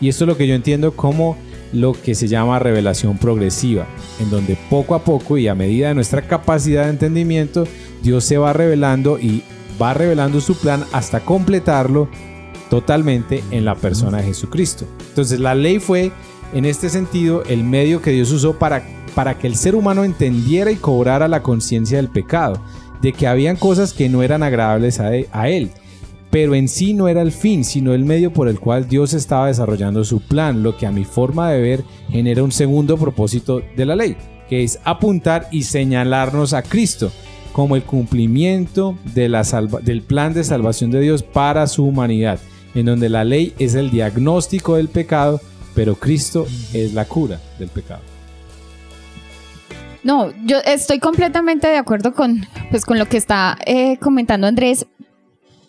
Y 0.01 0.09
esto 0.09 0.25
es 0.25 0.29
lo 0.29 0.39
que 0.39 0.47
yo 0.47 0.55
entiendo 0.55 0.97
como 0.97 1.37
lo 1.75 1.93
que 1.93 2.15
se 2.15 2.27
llama 2.27 2.59
revelación 2.59 3.19
progresiva, 3.19 3.87
en 4.19 4.31
donde 4.31 4.57
poco 4.71 4.95
a 4.95 5.05
poco 5.05 5.37
y 5.37 5.47
a 5.47 5.55
medida 5.55 5.89
de 5.89 5.95
nuestra 5.95 6.23
capacidad 6.23 6.85
de 6.85 6.91
entendimiento, 6.93 7.69
Dios 8.03 8.25
se 8.25 8.39
va 8.39 8.55
revelando 8.55 9.19
y 9.19 9.43
va 9.79 9.93
revelando 9.93 10.41
su 10.41 10.57
plan 10.57 10.85
hasta 10.93 11.21
completarlo 11.21 12.09
totalmente 12.71 13.43
en 13.51 13.65
la 13.65 13.75
persona 13.75 14.19
de 14.19 14.25
Jesucristo. 14.25 14.87
Entonces 15.09 15.41
la 15.41 15.55
ley 15.55 15.79
fue 15.79 16.13
en 16.53 16.65
este 16.65 16.89
sentido 16.89 17.43
el 17.45 17.65
medio 17.65 18.03
que 18.03 18.13
Dios 18.13 18.31
usó 18.33 18.59
para, 18.59 18.83
para 19.15 19.39
que 19.39 19.47
el 19.47 19.57
ser 19.57 19.75
humano 19.75 20.05
entendiera 20.05 20.71
y 20.71 20.77
cobrara 20.77 21.29
la 21.29 21.43
conciencia 21.43 21.97
del 21.97 22.09
pecado, 22.09 22.61
de 23.03 23.13
que 23.13 23.27
habían 23.27 23.57
cosas 23.57 23.93
que 23.93 24.09
no 24.09 24.23
eran 24.23 24.43
agradables 24.43 25.01
a, 25.01 25.11
a 25.33 25.49
Él. 25.49 25.71
Pero 26.31 26.55
en 26.55 26.69
sí 26.69 26.93
no 26.93 27.09
era 27.09 27.23
el 27.23 27.33
fin, 27.33 27.65
sino 27.65 27.95
el 27.95 28.05
medio 28.05 28.33
por 28.33 28.49
el 28.49 28.59
cual 28.59 28.89
Dios 28.89 29.15
estaba 29.15 29.47
desarrollando 29.47 30.05
su 30.05 30.21
plan, 30.21 30.63
lo 30.63 30.77
que 30.77 30.87
a 30.87 30.93
mi 30.93 31.05
forma 31.05 31.51
de 31.51 31.61
ver 31.61 31.85
genera 32.11 32.43
un 32.43 32.53
segundo 32.53 32.97
propósito 32.99 33.63
de 33.77 33.87
la 33.87 33.97
ley, 33.97 34.17
que 34.49 34.65
es 34.65 34.79
apuntar 34.85 35.49
y 35.51 35.63
señalarnos 35.63 36.53
a 36.53 36.63
Cristo 36.63 37.11
como 37.53 37.75
el 37.75 37.85
cumplimiento 37.85 38.99
del 39.15 39.33
plan 40.07 40.35
de 40.35 40.45
salvación 40.45 40.91
de 40.91 41.01
Dios 41.01 41.23
para 41.23 41.67
su 41.69 41.87
humanidad 41.87 42.39
en 42.77 42.87
donde 42.87 43.09
la 43.09 43.25
ley 43.25 43.55
es 43.59 43.75
el 43.75 43.91
diagnóstico 43.91 44.77
del 44.77 44.89
pecado, 44.89 45.41
pero 45.75 45.97
Cristo 45.97 46.47
es 46.73 46.93
la 46.93 47.07
cura 47.07 47.41
del 47.59 47.69
pecado. 47.69 48.03
No, 50.05 50.33
yo 50.45 50.59
estoy 50.65 51.01
completamente 51.01 51.67
de 51.67 51.79
acuerdo 51.79 52.15
con, 52.15 52.47
pues, 52.71 52.85
con 52.85 52.99
lo 52.99 53.09
que 53.09 53.17
está 53.17 53.59
eh, 53.67 53.97
comentando 53.99 54.47
Andrés, 54.47 54.87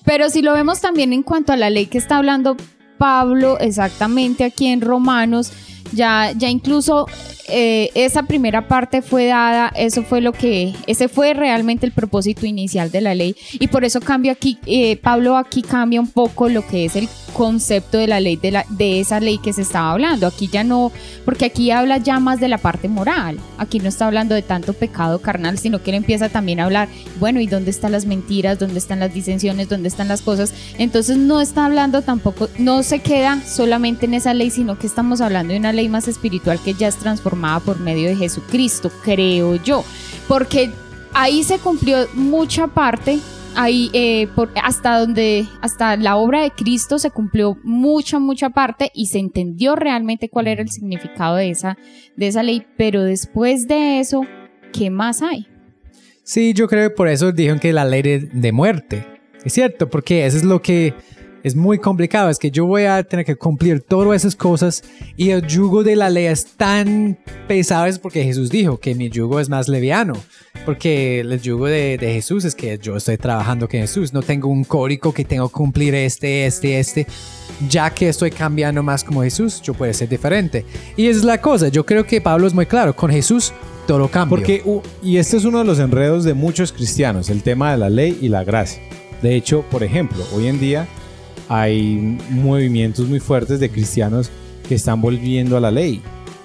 pero 0.05 0.29
si 0.29 0.41
lo 0.41 0.53
vemos 0.53 0.79
también 0.79 1.11
en 1.11 1.23
cuanto 1.23 1.53
a 1.53 1.57
la 1.57 1.69
ley 1.69 1.87
que 1.87 1.97
está 1.97 2.17
hablando 2.17 2.55
Pablo 2.97 3.57
exactamente 3.59 4.43
aquí 4.43 4.67
en 4.67 4.81
Romanos, 4.81 5.51
ya, 5.93 6.33
ya 6.33 6.49
incluso 6.49 7.07
eh, 7.49 7.91
esa 7.95 8.23
primera 8.23 8.67
parte 8.67 9.01
fue 9.01 9.27
dada, 9.27 9.71
eso 9.75 10.03
fue 10.03 10.19
lo 10.19 10.33
que, 10.33 10.73
ese 10.85 11.07
fue 11.07 11.33
realmente 11.33 11.85
el 11.85 11.93
propósito 11.93 12.45
inicial 12.45 12.91
de 12.91 13.01
la 13.01 13.15
ley 13.15 13.35
y 13.53 13.67
por 13.67 13.85
eso 13.85 14.01
cambia 14.01 14.33
aquí, 14.33 14.57
eh, 14.65 14.97
Pablo 14.97 15.37
aquí 15.37 15.61
cambia 15.61 16.01
un 16.01 16.11
poco 16.11 16.49
lo 16.49 16.67
que 16.67 16.85
es 16.85 16.95
el 16.97 17.07
concepto 17.33 17.99
de 17.99 18.07
la 18.07 18.19
ley, 18.19 18.35
de, 18.35 18.51
la, 18.51 18.65
de 18.69 18.99
esa 18.99 19.19
ley 19.19 19.37
que 19.37 19.53
se 19.53 19.61
estaba 19.61 19.91
hablando. 19.91 20.25
Aquí 20.25 20.47
ya 20.47 20.63
no, 20.63 20.91
porque 21.23 21.45
aquí 21.45 21.69
habla 21.69 21.97
ya 21.97 22.19
más 22.19 22.39
de 22.39 22.47
la 22.47 22.57
parte 22.57 22.89
moral. 22.89 23.39
Aquí 23.59 23.79
no 23.79 23.89
está 23.89 24.07
hablando 24.07 24.33
de 24.33 24.41
tanto 24.41 24.73
pecado 24.73 25.19
carnal, 25.19 25.59
sino 25.59 25.83
que 25.83 25.91
él 25.91 25.97
empieza 25.97 26.29
también 26.29 26.59
a 26.59 26.65
hablar, 26.65 26.89
bueno, 27.19 27.39
¿y 27.39 27.45
dónde 27.45 27.69
están 27.69 27.91
las 27.91 28.05
mentiras? 28.05 28.57
¿Dónde 28.57 28.79
están 28.79 28.99
las 28.99 29.13
disensiones? 29.13 29.69
¿Dónde 29.69 29.87
están 29.87 30.07
las 30.07 30.21
cosas? 30.21 30.51
Entonces 30.79 31.17
no 31.17 31.39
está 31.39 31.65
hablando 31.65 32.01
tampoco, 32.01 32.49
no 32.57 32.81
se 32.81 32.99
queda 32.99 33.41
solamente 33.45 34.07
en 34.07 34.15
esa 34.15 34.33
ley, 34.33 34.49
sino 34.49 34.79
que 34.79 34.87
estamos 34.87 35.21
hablando 35.21 35.53
de 35.53 35.59
una 35.59 35.73
ley 35.73 35.89
más 35.89 36.07
espiritual 36.07 36.59
que 36.63 36.73
ya 36.73 36.87
es 36.87 36.97
transformada 36.97 37.36
por 37.63 37.79
medio 37.79 38.09
de 38.09 38.15
Jesucristo, 38.15 38.91
creo 39.03 39.55
yo. 39.55 39.83
Porque 40.27 40.71
ahí 41.13 41.43
se 41.43 41.59
cumplió 41.59 42.07
mucha 42.13 42.67
parte 42.67 43.19
ahí 43.57 43.89
eh, 43.93 44.27
hasta 44.61 44.99
donde, 44.99 45.47
hasta 45.61 45.97
la 45.97 46.15
obra 46.15 46.43
de 46.43 46.51
Cristo 46.51 46.99
se 46.99 47.09
cumplió 47.09 47.57
mucha, 47.63 48.19
mucha 48.19 48.51
parte 48.51 48.91
y 48.93 49.07
se 49.07 49.17
entendió 49.17 49.75
realmente 49.75 50.29
cuál 50.29 50.47
era 50.47 50.61
el 50.61 50.69
significado 50.69 51.35
de 51.35 51.49
esa, 51.49 51.77
de 52.15 52.27
esa 52.27 52.43
ley, 52.43 52.65
pero 52.77 53.03
después 53.03 53.67
de 53.67 53.99
eso, 53.99 54.21
¿qué 54.71 54.89
más 54.89 55.23
hay? 55.23 55.47
Sí, 56.23 56.53
yo 56.53 56.67
creo 56.67 56.89
que 56.89 56.95
por 56.95 57.07
eso 57.07 57.31
dijeron 57.31 57.59
que 57.59 57.73
la 57.73 57.85
ley 57.85 58.29
de 58.31 58.51
muerte. 58.51 59.05
Es 59.43 59.53
cierto, 59.53 59.89
porque 59.89 60.25
eso 60.25 60.37
es 60.37 60.43
lo 60.43 60.61
que 60.61 60.93
es 61.43 61.55
muy 61.55 61.79
complicado. 61.79 62.29
Es 62.29 62.39
que 62.39 62.51
yo 62.51 62.65
voy 62.65 62.83
a 62.83 63.03
tener 63.03 63.25
que 63.25 63.35
cumplir 63.35 63.81
todas 63.81 64.21
esas 64.21 64.35
cosas 64.35 64.83
y 65.15 65.29
el 65.29 65.45
yugo 65.45 65.83
de 65.83 65.95
la 65.95 66.09
ley 66.09 66.25
es 66.25 66.45
tan 66.45 67.17
pesado 67.47 67.85
es 67.85 67.99
porque 67.99 68.23
Jesús 68.23 68.49
dijo 68.49 68.79
que 68.79 68.95
mi 68.95 69.09
yugo 69.09 69.39
es 69.39 69.49
más 69.49 69.67
leviano. 69.67 70.13
Porque 70.65 71.21
el 71.21 71.39
yugo 71.41 71.67
de, 71.67 71.97
Jesús 71.99 72.43
es 72.45 72.55
que 72.55 72.77
yo 72.77 72.97
estoy 72.97 73.17
trabajando 73.17 73.67
con 73.67 73.79
Jesús. 73.79 74.13
No 74.13 74.21
tengo 74.21 74.49
un 74.49 74.63
código 74.63 75.13
que 75.13 75.23
tengo 75.23 75.47
que 75.47 75.53
cumplir 75.53 75.95
este, 75.95 76.45
este, 76.45 76.79
este. 76.79 77.07
Ya 77.69 77.89
que 77.89 78.09
estoy 78.09 78.31
cambiando 78.31 78.83
más 78.83 79.03
como 79.03 79.23
Jesús, 79.23 79.61
yo 79.61 79.73
puedo 79.73 79.93
ser 79.93 80.09
diferente. 80.09 80.65
Y 80.95 81.07
es 81.07 81.23
la 81.23 81.41
cosa. 81.41 81.69
Yo 81.69 81.85
creo 81.85 82.05
que 82.05 82.21
Pablo 82.21 82.47
es 82.47 82.53
muy 82.53 82.65
claro. 82.65 82.95
Con 82.95 83.11
Jesús 83.11 83.53
todo 83.87 84.09
cambia. 84.09 84.29
Porque, 84.29 84.63
y 85.01 85.17
este 85.17 85.37
es 85.37 85.45
uno 85.45 85.59
de 85.59 85.65
los 85.65 85.79
enredos 85.79 86.23
de 86.23 86.33
muchos 86.33 86.71
cristianos, 86.71 87.29
el 87.29 87.41
tema 87.41 87.71
de 87.71 87.77
la 87.77 87.89
ley 87.89 88.17
y 88.21 88.29
la 88.29 88.43
gracia. 88.43 88.81
De 89.21 89.35
hecho, 89.35 89.63
por 89.71 89.83
ejemplo, 89.83 90.23
hoy 90.33 90.47
en 90.47 90.59
día 90.59 90.87
hay 91.49 92.17
movimientos 92.29 93.07
muy 93.07 93.19
fuertes 93.19 93.59
de 93.59 93.69
cristianos 93.69 94.29
que 94.67 94.75
están 94.75 95.01
volviendo 95.01 95.57
a 95.57 95.61
la 95.61 95.71
ley, 95.71 96.01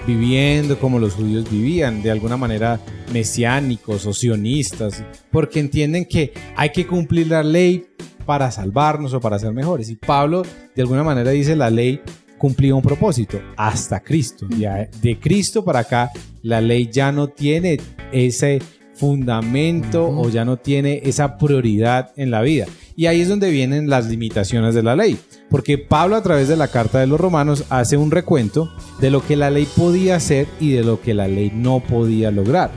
viviendo 0.06 0.78
como 0.78 0.98
los 0.98 1.14
judíos 1.14 1.50
vivían, 1.50 2.02
de 2.02 2.10
alguna 2.10 2.36
manera 2.36 2.80
mesiánicos 3.12 4.06
o 4.06 4.12
sionistas, 4.12 5.04
porque 5.30 5.60
entienden 5.60 6.04
que 6.04 6.32
hay 6.56 6.70
que 6.70 6.86
cumplir 6.86 7.28
la 7.28 7.42
ley 7.42 7.86
para 8.24 8.50
salvarnos 8.50 9.14
o 9.14 9.20
para 9.20 9.38
ser 9.38 9.52
mejores. 9.52 9.90
Y 9.90 9.96
Pablo 9.96 10.42
de 10.74 10.82
alguna 10.82 11.02
manera 11.02 11.30
dice 11.30 11.56
la 11.56 11.70
ley 11.70 12.00
cumplía 12.38 12.74
un 12.74 12.82
propósito 12.82 13.40
hasta 13.56 14.00
Cristo. 14.00 14.46
Ya 14.58 14.88
de 15.00 15.18
Cristo 15.18 15.64
para 15.64 15.80
acá 15.80 16.10
la 16.42 16.60
ley 16.60 16.88
ya 16.90 17.12
no 17.12 17.28
tiene 17.28 17.78
ese 18.12 18.60
fundamento 18.94 20.08
o 20.08 20.28
ya 20.28 20.44
no 20.44 20.58
tiene 20.58 21.00
esa 21.04 21.36
prioridad 21.38 22.12
en 22.16 22.30
la 22.30 22.42
vida. 22.42 22.66
Y 22.94 23.06
ahí 23.06 23.22
es 23.22 23.28
donde 23.28 23.50
vienen 23.50 23.88
las 23.88 24.06
limitaciones 24.06 24.74
de 24.74 24.82
la 24.82 24.96
ley, 24.96 25.18
porque 25.50 25.78
Pablo 25.78 26.16
a 26.16 26.22
través 26.22 26.48
de 26.48 26.56
la 26.56 26.68
carta 26.68 26.98
de 26.98 27.06
los 27.06 27.20
romanos 27.20 27.64
hace 27.70 27.96
un 27.96 28.10
recuento 28.10 28.72
de 29.00 29.10
lo 29.10 29.24
que 29.24 29.36
la 29.36 29.50
ley 29.50 29.66
podía 29.76 30.16
hacer 30.16 30.46
y 30.60 30.72
de 30.72 30.84
lo 30.84 31.00
que 31.00 31.14
la 31.14 31.28
ley 31.28 31.50
no 31.54 31.80
podía 31.80 32.30
lograr. 32.30 32.70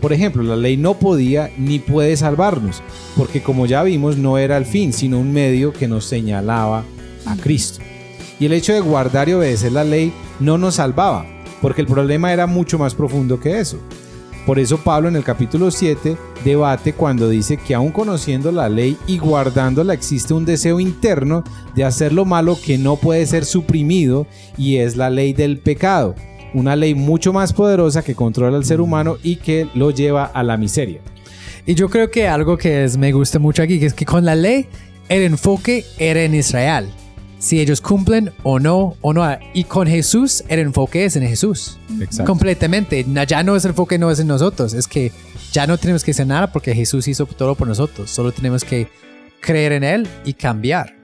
Por 0.00 0.12
ejemplo, 0.12 0.42
la 0.42 0.56
ley 0.56 0.76
no 0.76 0.94
podía 0.94 1.50
ni 1.58 1.80
puede 1.80 2.16
salvarnos, 2.16 2.82
porque 3.16 3.42
como 3.42 3.66
ya 3.66 3.82
vimos 3.82 4.16
no 4.16 4.38
era 4.38 4.56
el 4.56 4.64
fin, 4.64 4.92
sino 4.92 5.18
un 5.18 5.32
medio 5.32 5.72
que 5.72 5.88
nos 5.88 6.04
señalaba 6.04 6.84
a 7.26 7.36
Cristo. 7.36 7.80
Y 8.40 8.46
el 8.46 8.52
hecho 8.52 8.72
de 8.72 8.80
guardar 8.80 9.28
y 9.28 9.32
obedecer 9.32 9.72
la 9.72 9.84
ley 9.84 10.12
no 10.38 10.56
nos 10.56 10.76
salvaba, 10.76 11.26
porque 11.60 11.80
el 11.80 11.88
problema 11.88 12.32
era 12.32 12.46
mucho 12.46 12.78
más 12.78 12.94
profundo 12.94 13.40
que 13.40 13.58
eso. 13.58 13.80
Por 14.48 14.58
eso 14.58 14.78
Pablo 14.78 15.10
en 15.10 15.16
el 15.16 15.24
capítulo 15.24 15.70
7 15.70 16.16
debate 16.42 16.94
cuando 16.94 17.28
dice 17.28 17.58
que 17.58 17.74
aún 17.74 17.92
conociendo 17.92 18.50
la 18.50 18.70
ley 18.70 18.96
y 19.06 19.18
guardándola 19.18 19.92
existe 19.92 20.32
un 20.32 20.46
deseo 20.46 20.80
interno 20.80 21.44
de 21.74 21.84
hacer 21.84 22.14
lo 22.14 22.24
malo 22.24 22.56
que 22.58 22.78
no 22.78 22.96
puede 22.96 23.26
ser 23.26 23.44
suprimido 23.44 24.26
y 24.56 24.78
es 24.78 24.96
la 24.96 25.10
ley 25.10 25.34
del 25.34 25.58
pecado, 25.58 26.14
una 26.54 26.76
ley 26.76 26.94
mucho 26.94 27.34
más 27.34 27.52
poderosa 27.52 28.02
que 28.02 28.14
controla 28.14 28.56
al 28.56 28.64
ser 28.64 28.80
humano 28.80 29.18
y 29.22 29.36
que 29.36 29.68
lo 29.74 29.90
lleva 29.90 30.24
a 30.24 30.42
la 30.42 30.56
miseria. 30.56 31.02
Y 31.66 31.74
yo 31.74 31.90
creo 31.90 32.10
que 32.10 32.26
algo 32.26 32.56
que 32.56 32.84
es, 32.84 32.96
me 32.96 33.12
gusta 33.12 33.38
mucho 33.38 33.62
aquí, 33.62 33.78
que 33.78 33.84
es 33.84 33.92
que 33.92 34.06
con 34.06 34.24
la 34.24 34.34
ley 34.34 34.66
el 35.10 35.24
enfoque 35.24 35.84
era 35.98 36.22
en 36.22 36.34
Israel 36.34 36.88
si 37.38 37.60
ellos 37.60 37.80
cumplen 37.80 38.32
o 38.42 38.58
no, 38.58 38.96
o 39.00 39.12
no. 39.12 39.24
Y 39.54 39.64
con 39.64 39.86
Jesús, 39.86 40.44
el 40.48 40.60
enfoque 40.60 41.04
es 41.04 41.16
en 41.16 41.26
Jesús. 41.26 41.78
Completamente. 42.26 43.06
Ya 43.26 43.42
no 43.42 43.56
es 43.56 43.64
el 43.64 43.70
enfoque, 43.70 43.98
no 43.98 44.10
es 44.10 44.18
en 44.18 44.26
nosotros. 44.26 44.74
Es 44.74 44.88
que 44.88 45.12
ya 45.52 45.66
no 45.66 45.78
tenemos 45.78 46.04
que 46.04 46.10
hacer 46.10 46.26
nada 46.26 46.52
porque 46.52 46.74
Jesús 46.74 47.08
hizo 47.08 47.26
todo 47.26 47.54
por 47.54 47.68
nosotros. 47.68 48.10
Solo 48.10 48.32
tenemos 48.32 48.64
que 48.64 48.88
creer 49.40 49.72
en 49.72 49.84
Él 49.84 50.08
y 50.24 50.34
cambiar. 50.34 50.97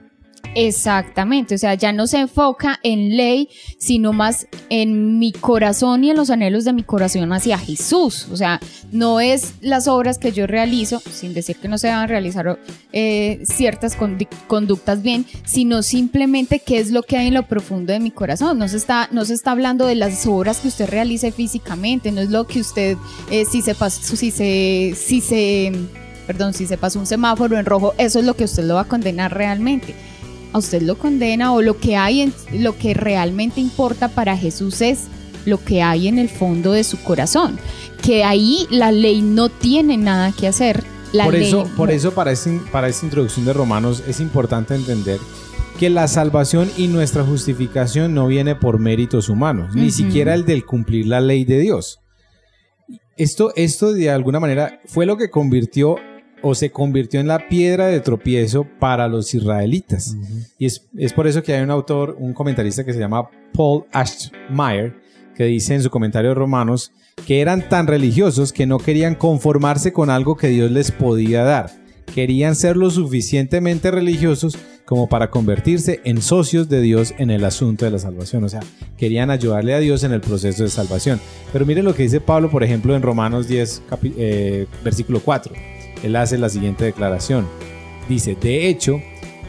Exactamente, 0.57 1.55
o 1.55 1.57
sea, 1.57 1.73
ya 1.73 1.91
no 1.91 2.07
se 2.07 2.17
enfoca 2.17 2.79
en 2.81 3.17
ley, 3.17 3.49
sino 3.77 4.13
más 4.13 4.47
en 4.69 5.19
mi 5.19 5.33
corazón 5.33 6.05
y 6.05 6.11
en 6.11 6.15
los 6.15 6.29
anhelos 6.29 6.63
de 6.63 6.71
mi 6.71 6.83
corazón 6.83 7.33
hacia 7.33 7.57
Jesús. 7.57 8.29
O 8.31 8.37
sea, 8.37 8.61
no 8.93 9.19
es 9.19 9.55
las 9.59 9.89
obras 9.89 10.17
que 10.17 10.31
yo 10.31 10.47
realizo, 10.47 11.01
sin 11.11 11.33
decir 11.33 11.57
que 11.57 11.67
no 11.67 11.77
se 11.77 11.89
van 11.89 11.97
a 11.97 12.07
realizar 12.07 12.57
eh, 12.93 13.43
ciertas 13.43 13.97
conductas 14.47 15.01
bien, 15.01 15.25
sino 15.43 15.83
simplemente 15.83 16.59
qué 16.59 16.79
es 16.79 16.89
lo 16.89 17.03
que 17.03 17.17
hay 17.17 17.27
en 17.27 17.33
lo 17.33 17.43
profundo 17.43 17.91
de 17.91 17.99
mi 17.99 18.11
corazón. 18.11 18.57
No 18.57 18.69
se 18.69 18.77
está, 18.77 19.09
no 19.11 19.25
se 19.25 19.33
está 19.33 19.51
hablando 19.51 19.85
de 19.85 19.95
las 19.95 20.25
obras 20.25 20.61
que 20.61 20.69
usted 20.69 20.87
realice 20.87 21.33
físicamente, 21.33 22.13
no 22.13 22.21
es 22.21 22.29
lo 22.29 22.47
que 22.47 22.61
usted, 22.61 22.95
eh, 23.29 23.43
si 23.43 23.61
se 23.61 23.75
pasó, 23.75 24.15
si 24.15 24.31
se, 24.31 24.93
si 24.95 25.19
se, 25.19 25.73
perdón, 26.25 26.53
si 26.53 26.65
se 26.65 26.77
pasó 26.77 26.97
un 26.97 27.07
semáforo 27.07 27.59
en 27.59 27.65
rojo, 27.65 27.93
eso 27.97 28.19
es 28.19 28.25
lo 28.25 28.35
que 28.37 28.45
usted 28.45 28.63
lo 28.63 28.75
va 28.75 28.81
a 28.81 28.87
condenar 28.87 29.33
realmente 29.33 29.93
a 30.55 30.57
usted 30.57 30.81
lo 30.83 30.97
condena 30.97 31.51
o 31.51 31.61
lo 31.61 31.77
que 31.79 31.97
hay 31.97 32.21
en, 32.21 32.33
lo 32.53 32.77
que 32.77 32.93
realmente 32.93 33.59
importa 33.59 34.07
para 34.07 34.37
Jesús 34.37 34.79
es 34.79 35.07
lo 35.45 35.61
que 35.61 35.83
hay 35.83 36.07
en 36.07 36.17
el 36.17 36.29
fondo 36.29 36.71
de 36.71 36.85
su 36.85 36.97
corazón, 37.03 37.59
que 38.01 38.23
ahí 38.23 38.65
la 38.71 38.93
ley 38.93 39.21
no 39.21 39.49
tiene 39.49 39.97
nada 39.97 40.31
que 40.31 40.47
hacer. 40.47 40.81
por 41.11 41.35
eso, 41.35 41.69
por 41.75 41.91
eso 41.91 42.13
para, 42.13 42.31
este, 42.31 42.61
para 42.71 42.87
esta 42.87 43.05
introducción 43.05 43.45
de 43.45 43.51
Romanos 43.51 44.01
es 44.07 44.21
importante 44.21 44.75
entender 44.75 45.19
que 45.77 45.89
la 45.89 46.07
salvación 46.07 46.71
y 46.77 46.87
nuestra 46.87 47.25
justificación 47.25 48.13
no 48.13 48.25
viene 48.25 48.55
por 48.55 48.79
méritos 48.79 49.27
humanos, 49.27 49.75
ni 49.75 49.91
siquiera 49.91 50.33
el 50.33 50.45
del 50.45 50.65
cumplir 50.65 51.07
la 51.07 51.19
ley 51.19 51.43
de 51.43 51.59
Dios. 51.59 51.99
Esto, 53.17 53.51
esto 53.57 53.91
de 53.91 54.09
alguna 54.09 54.39
manera 54.39 54.79
fue 54.85 55.05
lo 55.05 55.17
que 55.17 55.29
convirtió 55.29 55.97
o 56.47 56.53
se 56.53 56.69
convirtió 56.69 57.19
en 57.19 57.27
la 57.27 57.47
piedra 57.47 57.87
de 57.87 57.99
tropiezo 58.01 58.67
para 58.79 59.07
los 59.07 59.33
israelitas. 59.33 60.15
Y 60.59 60.67
es, 60.67 60.79
por 61.15 61.25
eso 61.25 61.41
que 61.41 61.55
hay 61.55 61.63
un 61.63 61.71
autor, 61.71 62.15
un 62.19 62.35
comentarista 62.35 62.85
que 62.85 62.93
se 62.93 62.99
llama 62.99 63.27
Paul 63.51 63.85
Ashmeyer, 63.91 64.93
que 65.35 65.45
dice 65.45 65.73
en 65.73 65.81
su 65.81 65.89
comentario 65.89 66.29
de 66.29 66.35
Romanos 66.35 66.91
que 67.25 67.41
eran 67.41 67.67
tan 67.67 67.87
religiosos 67.87 68.53
que 68.53 68.67
no 68.67 68.77
querían 68.77 69.15
conformarse 69.15 69.91
con 69.91 70.11
algo 70.11 70.37
que 70.37 70.49
Dios 70.49 70.69
les 70.69 70.91
podía 70.91 71.43
dar. 71.43 71.71
Querían 72.13 72.55
ser 72.55 72.77
lo 72.77 72.91
suficientemente 72.91 73.89
religiosos 73.89 74.55
como 74.85 75.09
para 75.09 75.31
convertirse 75.31 75.99
en 76.03 76.21
socios 76.21 76.69
de 76.69 76.79
Dios 76.79 77.15
en 77.17 77.31
el 77.31 77.43
asunto 77.43 77.85
de 77.85 77.91
la 77.91 77.97
salvación. 77.97 78.43
O 78.43 78.49
sea, 78.49 78.59
querían 78.99 79.31
ayudarle 79.31 79.73
a 79.73 79.79
Dios 79.79 80.03
en 80.03 80.11
el 80.11 80.21
proceso 80.21 80.61
de 80.61 80.69
salvación. 80.69 81.19
Pero 81.51 81.65
miren 81.65 81.85
lo 81.85 81.95
que 81.95 82.03
dice 82.03 82.21
Pablo, 82.21 82.51
por 82.51 82.63
ejemplo, 82.63 82.95
en 82.95 83.01
Romanos 83.01 83.47
10, 83.47 83.81
eh, 84.15 84.67
versículo 84.83 85.21
4 85.21 85.74
él 86.05 86.15
hace 86.15 86.37
la 86.37 86.49
siguiente 86.49 86.85
declaración. 86.85 87.47
Dice, 88.07 88.37
de 88.39 88.67
hecho, 88.69 89.01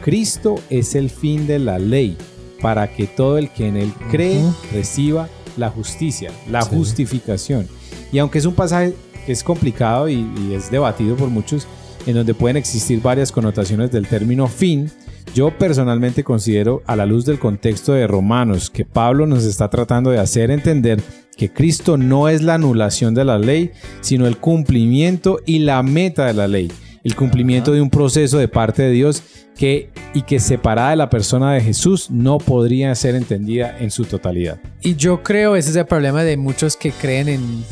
Cristo 0.03 0.55
es 0.69 0.95
el 0.95 1.09
fin 1.09 1.45
de 1.47 1.59
la 1.59 1.77
ley 1.77 2.17
para 2.61 2.87
que 2.87 3.05
todo 3.05 3.37
el 3.37 3.49
que 3.49 3.67
en 3.67 3.77
él 3.77 3.93
cree 4.09 4.41
reciba 4.73 5.29
la 5.55 5.69
justicia, 5.69 6.31
la 6.49 6.63
justificación. 6.63 7.67
Y 8.11 8.17
aunque 8.17 8.39
es 8.39 8.45
un 8.45 8.55
pasaje 8.55 8.95
que 9.25 9.31
es 9.31 9.43
complicado 9.43 10.09
y, 10.09 10.15
y 10.15 10.53
es 10.53 10.71
debatido 10.71 11.15
por 11.15 11.29
muchos, 11.29 11.67
en 12.07 12.15
donde 12.15 12.33
pueden 12.33 12.57
existir 12.57 13.01
varias 13.01 13.31
connotaciones 13.31 13.91
del 13.91 14.07
término 14.07 14.47
fin, 14.47 14.89
yo 15.35 15.55
personalmente 15.55 16.23
considero, 16.23 16.81
a 16.87 16.95
la 16.95 17.05
luz 17.05 17.25
del 17.25 17.37
contexto 17.37 17.93
de 17.93 18.07
Romanos, 18.07 18.71
que 18.71 18.85
Pablo 18.85 19.27
nos 19.27 19.43
está 19.43 19.69
tratando 19.69 20.09
de 20.09 20.17
hacer 20.17 20.49
entender 20.49 21.03
que 21.37 21.53
Cristo 21.53 21.97
no 21.97 22.27
es 22.27 22.41
la 22.41 22.55
anulación 22.55 23.13
de 23.13 23.23
la 23.23 23.37
ley, 23.37 23.71
sino 24.01 24.27
el 24.27 24.37
cumplimiento 24.37 25.39
y 25.45 25.59
la 25.59 25.83
meta 25.83 26.25
de 26.25 26.33
la 26.33 26.47
ley, 26.47 26.71
el 27.03 27.15
cumplimiento 27.15 27.71
de 27.71 27.81
un 27.81 27.89
proceso 27.89 28.39
de 28.39 28.47
parte 28.47 28.81
de 28.81 28.91
Dios 28.91 29.23
que 29.55 29.89
y 30.13 30.23
que 30.23 30.39
separada 30.39 30.91
de 30.91 30.95
la 30.95 31.09
persona 31.09 31.53
de 31.53 31.61
Jesús 31.61 32.09
no 32.09 32.39
podría 32.39 32.93
ser 32.95 33.15
entendida 33.15 33.77
en 33.79 33.91
su 33.91 34.05
totalidad. 34.05 34.59
Y 34.81 34.95
yo 34.95 35.23
creo 35.23 35.55
ese 35.55 35.69
es 35.69 35.75
el 35.75 35.85
problema 35.85 36.23
de 36.23 36.37
muchos 36.37 36.75
que 36.75 36.91
creen 36.91 37.29
en, 37.29 37.63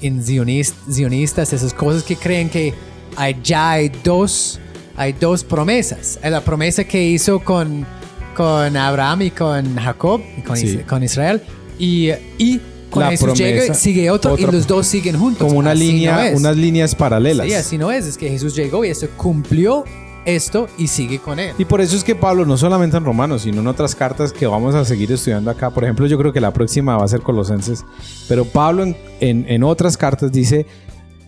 en 0.00 0.22
zionistas, 0.22 1.52
esas 1.52 1.74
cosas 1.74 2.02
que 2.02 2.16
creen 2.16 2.48
que 2.48 2.72
ya 3.44 3.72
hay 3.72 3.92
dos, 4.02 4.58
hay 4.96 5.12
dos 5.12 5.44
promesas. 5.44 6.18
La 6.22 6.40
promesa 6.40 6.84
que 6.84 7.02
hizo 7.02 7.40
con, 7.40 7.86
con 8.34 8.76
Abraham 8.76 9.22
y 9.22 9.30
con 9.30 9.76
Jacob, 9.76 10.22
con, 10.46 10.56
con 10.86 11.02
Israel, 11.02 11.42
y, 11.78 12.10
y 12.38 12.60
con 12.92 13.08
Jesús 13.08 13.34
llega, 13.34 13.74
sigue 13.74 14.10
otro 14.10 14.38
y 14.38 14.42
los 14.42 14.66
dos 14.66 14.86
siguen 14.86 15.18
juntos. 15.18 15.46
Como 15.46 15.58
una 15.58 15.74
línea, 15.74 16.32
unas 16.34 16.56
líneas 16.56 16.94
paralelas. 16.94 17.46
Sí, 17.46 17.54
así 17.54 17.78
no 17.78 17.90
es. 17.90 18.06
Es 18.06 18.16
que 18.16 18.28
Jesús 18.28 18.54
llegó 18.54 18.84
y 18.84 18.90
eso 18.90 19.08
cumplió 19.16 19.84
esto 20.24 20.68
y 20.78 20.86
sigue 20.86 21.18
con 21.18 21.38
él. 21.38 21.54
Y 21.58 21.64
por 21.64 21.80
eso 21.80 21.96
es 21.96 22.04
que 22.04 22.14
Pablo, 22.14 22.44
no 22.46 22.56
solamente 22.56 22.96
en 22.96 23.04
Romanos, 23.04 23.42
sino 23.42 23.60
en 23.60 23.66
otras 23.66 23.94
cartas 23.94 24.32
que 24.32 24.46
vamos 24.46 24.74
a 24.74 24.84
seguir 24.84 25.10
estudiando 25.10 25.50
acá, 25.50 25.70
por 25.70 25.84
ejemplo, 25.84 26.06
yo 26.06 26.18
creo 26.18 26.32
que 26.32 26.40
la 26.40 26.52
próxima 26.52 26.96
va 26.96 27.04
a 27.04 27.08
ser 27.08 27.20
Colosenses, 27.20 27.84
pero 28.28 28.44
Pablo 28.44 28.84
en, 28.84 28.96
en, 29.20 29.62
otras 29.64 29.96
cartas 29.96 30.30
dice, 30.30 30.66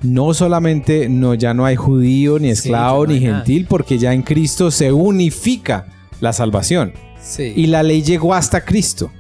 no 0.03 0.35
solamente 0.35 1.09
no, 1.09 1.35
ya 1.35 1.55
no 1.55 1.65
hay 1.65 1.77
judío, 1.77 2.39
ni 2.39 2.51
esclavo, 2.51 3.07
ni 3.07 3.21
gentil, 3.21 3.67
porque 3.67 3.99
ya 3.99 4.13
en 4.13 4.23
Cristo 4.23 4.71
se 4.71 4.93
unifica 4.93 5.87
la 6.21 6.33
salvación. 6.33 6.93
Sí. 7.21 7.53
Y 7.57 7.67
la 7.67 7.83
ley 7.83 8.03
llegó 8.03 8.35
hasta 8.35 8.65
Cristo. 8.65 9.11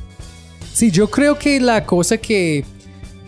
Sí, 0.74 0.90
yo 0.90 1.08
creo 1.08 1.38
que 1.38 1.60
la 1.60 1.87
cosa 1.87 2.18
que, 2.18 2.64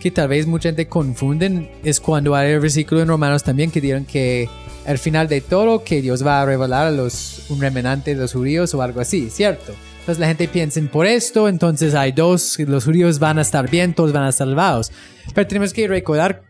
que 0.01 0.11
tal 0.11 0.27
vez 0.27 0.45
mucha 0.45 0.67
gente 0.67 0.89
confunden 0.89 1.71
es 1.81 2.01
cuando 2.01 2.35
hay 2.35 2.51
el 2.51 2.59
versículo 2.59 3.01
en 3.01 3.07
Romanos 3.07 3.41
también 3.41 3.71
que 3.71 3.79
dieron 3.79 4.03
que 4.03 4.49
al 4.85 4.97
final 4.97 5.29
de 5.29 5.39
todo 5.39 5.81
que 5.81 6.01
Dios 6.01 6.27
va 6.27 6.41
a 6.41 6.45
revelar 6.45 6.87
a 6.87 6.91
los 6.91 7.45
un 7.49 7.61
remanente 7.61 8.13
de 8.13 8.19
los 8.19 8.33
judíos 8.33 8.73
o 8.73 8.81
algo 8.81 8.99
así, 8.99 9.29
¿cierto? 9.29 9.73
Entonces 9.99 10.19
la 10.19 10.27
gente 10.27 10.49
piensa 10.49 10.81
por 10.91 11.05
esto, 11.05 11.47
entonces 11.47 11.95
hay 11.95 12.11
dos, 12.11 12.59
los 12.59 12.83
judíos 12.83 13.17
van 13.17 13.39
a 13.39 13.43
estar 13.43 13.69
bien, 13.69 13.93
todos 13.93 14.11
van 14.11 14.23
a 14.23 14.29
estar 14.29 14.49
salvados. 14.49 14.91
Pero 15.33 15.47
tenemos 15.47 15.71
que 15.71 15.87
recordar, 15.87 16.43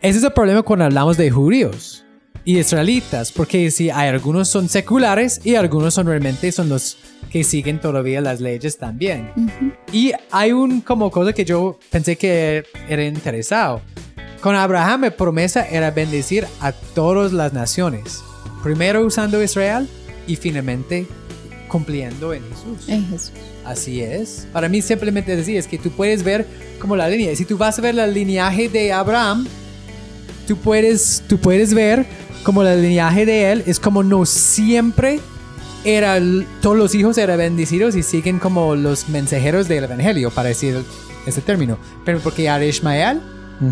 ese 0.00 0.18
es 0.18 0.24
el 0.24 0.32
problema 0.32 0.62
cuando 0.62 0.84
hablamos 0.84 1.16
de 1.16 1.32
judíos 1.32 2.04
y 2.44 2.58
israelitas, 2.58 3.30
porque 3.32 3.70
si 3.70 3.90
hay 3.90 4.08
algunos 4.08 4.48
son 4.48 4.68
seculares 4.68 5.40
y 5.44 5.54
algunos 5.54 5.94
son 5.94 6.06
realmente 6.06 6.50
son 6.50 6.68
los 6.68 6.96
que 7.30 7.44
siguen 7.44 7.80
todavía 7.80 8.20
las 8.20 8.40
leyes 8.40 8.78
también. 8.78 9.30
Y 9.92 10.12
hay 10.30 10.52
un 10.52 10.80
como 10.80 11.10
cosa 11.10 11.32
que 11.32 11.44
yo 11.44 11.78
pensé 11.90 12.16
que 12.16 12.64
era 12.88 13.04
interesado. 13.04 13.80
Con 14.40 14.56
Abraham 14.56 15.02
la 15.02 15.10
promesa 15.12 15.66
era 15.68 15.92
bendecir 15.92 16.46
a 16.60 16.72
todas 16.72 17.32
las 17.32 17.52
naciones. 17.52 18.22
Primero 18.62 19.04
usando 19.04 19.42
Israel 19.42 19.88
y 20.26 20.36
finalmente 20.36 21.06
cumpliendo 21.68 22.34
en 22.34 22.42
Jesús. 22.42 22.88
En 22.88 23.08
Jesús. 23.08 23.32
Así 23.64 24.02
es. 24.02 24.46
Para 24.52 24.68
mí 24.68 24.82
simplemente 24.82 25.36
decir 25.36 25.56
es 25.56 25.66
que 25.66 25.78
tú 25.78 25.90
puedes 25.90 26.22
ver 26.24 26.46
como 26.80 26.96
la 26.96 27.08
línea. 27.08 27.34
Si 27.36 27.44
tú 27.44 27.56
vas 27.56 27.78
a 27.78 27.82
ver 27.82 27.98
el 27.98 28.12
lineaje 28.12 28.68
de 28.68 28.92
Abraham, 28.92 29.46
tú 30.46 30.56
puedes, 30.56 31.22
tú 31.28 31.38
puedes 31.38 31.72
ver 31.72 32.04
como 32.42 32.62
el 32.62 32.82
lineaje 32.82 33.26
de 33.26 33.52
él 33.52 33.62
es 33.66 33.80
como 33.80 34.02
no 34.02 34.26
siempre 34.26 35.20
era, 35.84 36.18
todos 36.60 36.76
los 36.76 36.94
hijos 36.94 37.18
eran 37.18 37.38
bendecidos 37.38 37.96
y 37.96 38.02
siguen 38.02 38.38
como 38.38 38.76
los 38.76 39.08
mensajeros 39.08 39.68
del 39.68 39.84
evangelio, 39.84 40.30
para 40.30 40.48
decir 40.48 40.82
ese 41.26 41.40
término. 41.40 41.78
Pero 42.04 42.20
porque 42.20 42.44
era 42.44 42.64
Ismael 42.64 43.20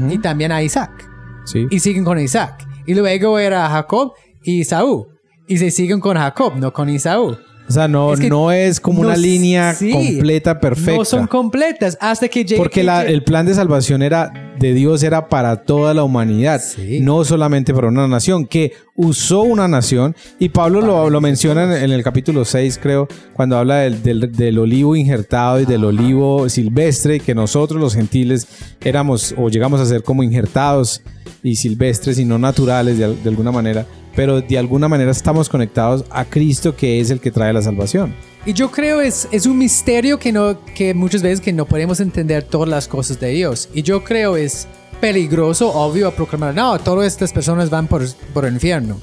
y 0.08 0.18
también 0.18 0.52
a 0.52 0.62
Isaac. 0.62 1.08
Sí. 1.44 1.66
Y 1.70 1.80
siguen 1.80 2.04
con 2.04 2.18
Isaac. 2.18 2.66
Y 2.86 2.94
luego 2.94 3.38
era 3.38 3.68
Jacob 3.68 4.12
y 4.42 4.64
Saúl. 4.64 5.08
Y 5.46 5.58
se 5.58 5.70
siguen 5.70 6.00
con 6.00 6.16
Jacob, 6.16 6.54
no 6.56 6.72
con 6.72 6.88
Isaú. 6.88 7.36
O 7.70 7.72
sea, 7.72 7.86
no 7.86 8.12
es, 8.12 8.18
no 8.18 8.50
es 8.50 8.80
como 8.80 9.00
una 9.00 9.16
línea 9.16 9.76
completa, 9.78 10.58
perfecta. 10.58 10.96
No 10.96 11.04
son 11.04 11.28
completas 11.28 11.96
hasta 12.00 12.26
que 12.26 12.44
llegue. 12.44 12.56
Porque 12.56 12.80
el 12.80 13.22
plan 13.22 13.46
de 13.46 13.54
salvación 13.54 14.02
era 14.02 14.32
de 14.58 14.74
Dios 14.74 15.04
era 15.04 15.28
para 15.28 15.62
toda 15.62 15.94
la 15.94 16.02
humanidad, 16.02 16.60
no 17.00 17.24
solamente 17.24 17.72
para 17.72 17.86
una 17.86 18.08
nación, 18.08 18.44
que 18.44 18.72
usó 18.96 19.42
una 19.42 19.68
nación. 19.68 20.16
Y 20.40 20.48
Pablo 20.48 20.80
lo, 20.80 21.10
lo, 21.10 21.20
menciona 21.20 21.80
en, 21.80 21.92
el 21.92 22.02
capítulo 22.02 22.44
6, 22.44 22.80
creo, 22.82 23.06
cuando 23.34 23.56
habla 23.56 23.76
del, 23.76 24.32
del, 24.32 24.58
olivo 24.58 24.96
injertado 24.96 25.60
y 25.60 25.64
del 25.64 25.84
olivo 25.84 26.48
silvestre, 26.48 27.20
que 27.20 27.36
nosotros 27.36 27.80
los 27.80 27.94
gentiles 27.94 28.48
éramos 28.80 29.32
o 29.38 29.48
llegamos 29.48 29.80
a 29.80 29.86
ser 29.86 30.02
como 30.02 30.24
injertados 30.24 31.02
y 31.44 31.54
silvestres 31.54 32.18
y 32.18 32.24
no 32.24 32.36
naturales 32.36 32.98
de, 32.98 33.14
de 33.14 33.28
alguna 33.28 33.52
manera 33.52 33.86
pero 34.14 34.40
de 34.40 34.58
alguna 34.58 34.88
manera 34.88 35.10
estamos 35.10 35.48
conectados 35.48 36.04
a 36.10 36.24
Cristo 36.24 36.74
que 36.74 37.00
es 37.00 37.10
el 37.10 37.20
que 37.20 37.30
trae 37.30 37.52
la 37.52 37.62
salvación. 37.62 38.14
Y 38.46 38.52
yo 38.54 38.70
creo 38.70 39.00
es, 39.00 39.28
es 39.30 39.46
un 39.46 39.58
misterio 39.58 40.18
que, 40.18 40.32
no, 40.32 40.64
que 40.74 40.94
muchas 40.94 41.22
veces 41.22 41.40
que 41.40 41.52
no 41.52 41.66
podemos 41.66 42.00
entender 42.00 42.42
todas 42.42 42.68
las 42.68 42.88
cosas 42.88 43.20
de 43.20 43.28
Dios. 43.28 43.68
Y 43.74 43.82
yo 43.82 44.02
creo 44.02 44.36
es 44.36 44.66
peligroso, 45.00 45.72
obvio, 45.72 46.08
a 46.08 46.10
proclamar, 46.12 46.54
no, 46.54 46.78
todas 46.78 47.06
estas 47.06 47.32
personas 47.32 47.70
van 47.70 47.86
por, 47.86 48.02
por 48.32 48.44
el 48.44 48.54
infierno. 48.54 48.98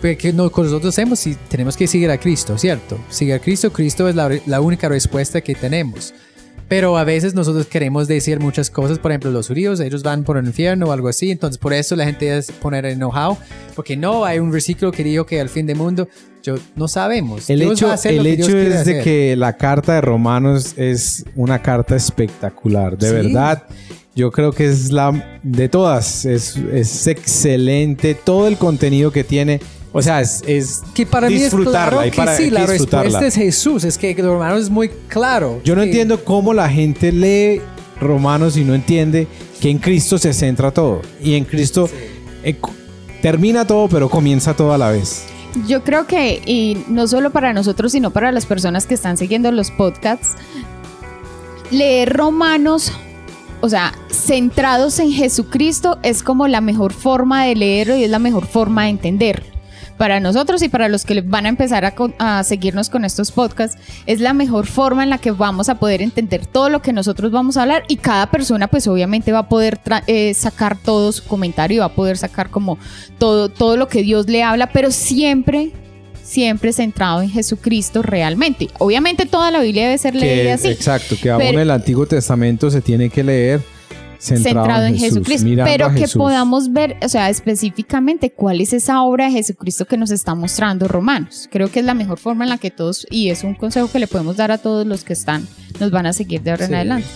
Porque 0.00 0.32
no, 0.32 0.44
nosotros 0.44 0.94
hacemos 0.94 1.18
si 1.18 1.34
tenemos 1.48 1.76
que 1.76 1.86
seguir 1.86 2.10
a 2.10 2.18
Cristo, 2.18 2.56
¿cierto? 2.56 2.98
Seguir 3.08 3.34
a 3.34 3.38
Cristo, 3.40 3.72
Cristo 3.72 4.08
es 4.08 4.14
la, 4.14 4.30
la 4.46 4.60
única 4.60 4.88
respuesta 4.88 5.40
que 5.40 5.54
tenemos. 5.54 6.14
Pero 6.68 6.98
a 6.98 7.04
veces 7.04 7.34
nosotros 7.34 7.66
queremos 7.66 8.08
decir 8.08 8.40
muchas 8.40 8.70
cosas, 8.70 8.98
por 8.98 9.10
ejemplo, 9.10 9.30
los 9.30 9.48
judíos, 9.48 9.80
ellos 9.80 10.02
van 10.02 10.22
por 10.22 10.36
el 10.36 10.46
infierno 10.46 10.86
o 10.86 10.92
algo 10.92 11.08
así, 11.08 11.30
entonces 11.30 11.56
por 11.56 11.72
eso 11.72 11.96
la 11.96 12.04
gente 12.04 12.36
es 12.36 12.52
poner 12.52 12.84
enojado, 12.84 13.38
porque 13.74 13.96
no, 13.96 14.24
hay 14.24 14.38
un 14.38 14.50
versículo 14.50 14.92
que 14.92 15.02
dijo 15.02 15.24
que 15.24 15.40
al 15.40 15.48
fin 15.48 15.66
del 15.66 15.78
mundo, 15.78 16.08
yo, 16.42 16.56
no 16.76 16.86
sabemos. 16.86 17.48
El 17.48 17.62
hecho, 17.62 17.92
el 18.04 18.26
hecho 18.26 18.56
es 18.56 18.84
de 18.84 19.00
que 19.02 19.34
la 19.34 19.56
carta 19.56 19.94
de 19.94 20.02
Romanos 20.02 20.74
es 20.76 21.24
una 21.36 21.62
carta 21.62 21.96
espectacular, 21.96 22.98
de 22.98 23.12
verdad. 23.12 23.64
Yo 24.14 24.30
creo 24.30 24.52
que 24.52 24.66
es 24.66 24.90
la 24.90 25.40
de 25.42 25.68
todas, 25.68 26.24
es, 26.24 26.56
es 26.56 27.06
excelente 27.06 28.14
todo 28.14 28.48
el 28.48 28.56
contenido 28.56 29.12
que 29.12 29.24
tiene 29.24 29.60
o 29.92 30.02
sea, 30.02 30.20
es, 30.20 30.42
es 30.46 30.82
que 30.94 31.06
para 31.06 31.28
disfrutarla 31.28 32.02
mí 32.02 32.08
es 32.08 32.14
claro 32.14 32.30
que 32.30 32.44
sí, 32.44 32.50
la 32.50 32.66
respuesta 32.66 33.26
es 33.26 33.34
Jesús, 33.34 33.84
es 33.84 33.96
que 33.96 34.14
Romanos 34.14 34.64
es 34.64 34.70
muy 34.70 34.90
claro. 35.08 35.60
Yo 35.64 35.74
no 35.74 35.82
entiendo 35.82 36.24
cómo 36.24 36.52
la 36.52 36.68
gente 36.68 37.10
lee 37.10 37.62
Romanos 38.00 38.56
y 38.56 38.64
no 38.64 38.74
entiende 38.74 39.26
que 39.60 39.70
en 39.70 39.78
Cristo 39.78 40.18
se 40.18 40.32
centra 40.34 40.70
todo 40.70 41.00
y 41.22 41.34
en 41.34 41.44
Cristo 41.44 41.88
eh, 42.44 42.56
termina 43.22 43.66
todo, 43.66 43.88
pero 43.88 44.10
comienza 44.10 44.54
todo 44.54 44.72
a 44.72 44.78
la 44.78 44.90
vez. 44.90 45.24
Yo 45.66 45.82
creo 45.82 46.06
que, 46.06 46.42
y 46.44 46.84
no 46.88 47.08
solo 47.08 47.30
para 47.30 47.54
nosotros, 47.54 47.92
sino 47.92 48.10
para 48.10 48.30
las 48.30 48.44
personas 48.44 48.86
que 48.86 48.94
están 48.94 49.16
siguiendo 49.16 49.50
los 49.50 49.70
podcasts, 49.70 50.36
leer 51.70 52.12
Romanos 52.14 52.92
o 53.60 53.68
sea, 53.68 53.92
centrados 54.08 55.00
en 55.00 55.10
Jesucristo 55.10 55.98
es 56.04 56.22
como 56.22 56.46
la 56.46 56.60
mejor 56.60 56.92
forma 56.92 57.44
de 57.44 57.56
leerlo 57.56 57.96
y 57.96 58.04
es 58.04 58.10
la 58.10 58.20
mejor 58.20 58.46
forma 58.46 58.84
de 58.84 58.90
entenderlo 58.90 59.57
para 59.98 60.20
nosotros 60.20 60.62
y 60.62 60.68
para 60.68 60.88
los 60.88 61.04
que 61.04 61.20
van 61.20 61.44
a 61.44 61.48
empezar 61.50 61.92
a, 62.18 62.42
seguirnos 62.44 62.88
con 62.88 63.04
estos 63.04 63.32
podcasts, 63.32 63.76
es 64.06 64.20
la 64.20 64.32
mejor 64.32 64.66
forma 64.66 65.02
en 65.02 65.10
la 65.10 65.18
que 65.18 65.32
vamos 65.32 65.68
a 65.68 65.78
poder 65.78 66.00
entender 66.00 66.46
todo 66.46 66.70
lo 66.70 66.80
que 66.80 66.92
nosotros 66.92 67.30
vamos 67.32 67.56
a 67.56 67.62
hablar 67.62 67.82
y 67.88 67.96
cada 67.96 68.30
persona 68.30 68.68
pues 68.68 68.86
obviamente 68.86 69.32
va 69.32 69.40
a 69.40 69.48
poder 69.48 69.80
eh, 70.06 70.32
sacar 70.34 70.78
todo 70.78 71.12
su 71.12 71.24
comentario, 71.24 71.80
va 71.80 71.86
a 71.86 71.94
poder 71.94 72.16
sacar 72.16 72.48
como 72.48 72.78
todo, 73.18 73.48
todo 73.48 73.76
lo 73.76 73.88
que 73.88 74.02
Dios 74.02 74.28
le 74.28 74.42
habla, 74.42 74.72
pero 74.72 74.90
siempre 74.90 75.72
siempre 76.22 76.74
centrado 76.74 77.22
en 77.22 77.30
Jesucristo 77.30 78.02
realmente. 78.02 78.68
Obviamente 78.78 79.24
toda 79.24 79.50
la 79.50 79.60
Biblia 79.60 79.84
debe 79.84 79.96
ser 79.96 80.14
leída 80.14 80.54
así. 80.54 80.68
Exacto, 80.68 81.16
que 81.20 81.30
aún 81.30 81.42
en 81.42 81.58
el 81.58 81.70
Antiguo 81.70 82.06
Testamento 82.06 82.70
se 82.70 82.82
tiene 82.82 83.08
que 83.08 83.24
leer 83.24 83.62
centrado, 84.18 84.86
en, 84.86 84.98
Jesucristo, 84.98 85.48
pero 85.64 85.94
que 85.94 86.06
podamos 86.08 86.72
ver, 86.72 86.96
o 87.02 87.08
sea, 87.08 87.30
específicamente 87.30 88.30
cuál 88.30 88.60
es 88.60 88.72
esa 88.72 89.02
obra 89.02 89.26
de 89.26 89.32
Jesucristo 89.32 89.84
que 89.86 89.96
nos 89.96 90.10
está 90.10 90.34
mostrando 90.34 90.88
Romanos. 90.88 91.48
Creo 91.50 91.70
que 91.70 91.80
es 91.80 91.84
la 91.84 91.94
mejor 91.94 92.18
forma 92.18 92.44
en 92.44 92.50
la 92.50 92.58
que 92.58 92.70
todos, 92.70 93.06
y 93.10 93.30
es 93.30 93.44
un 93.44 93.54
consejo 93.54 93.90
que 93.90 93.98
le 93.98 94.06
podemos 94.06 94.36
dar 94.36 94.50
a 94.50 94.58
todos 94.58 94.86
los 94.86 95.04
que 95.04 95.12
están, 95.12 95.46
nos 95.80 95.90
van 95.90 96.06
a 96.06 96.12
seguir 96.12 96.42
de 96.42 96.50
ahora 96.50 96.66
en 96.66 96.74
adelante. 96.74 97.08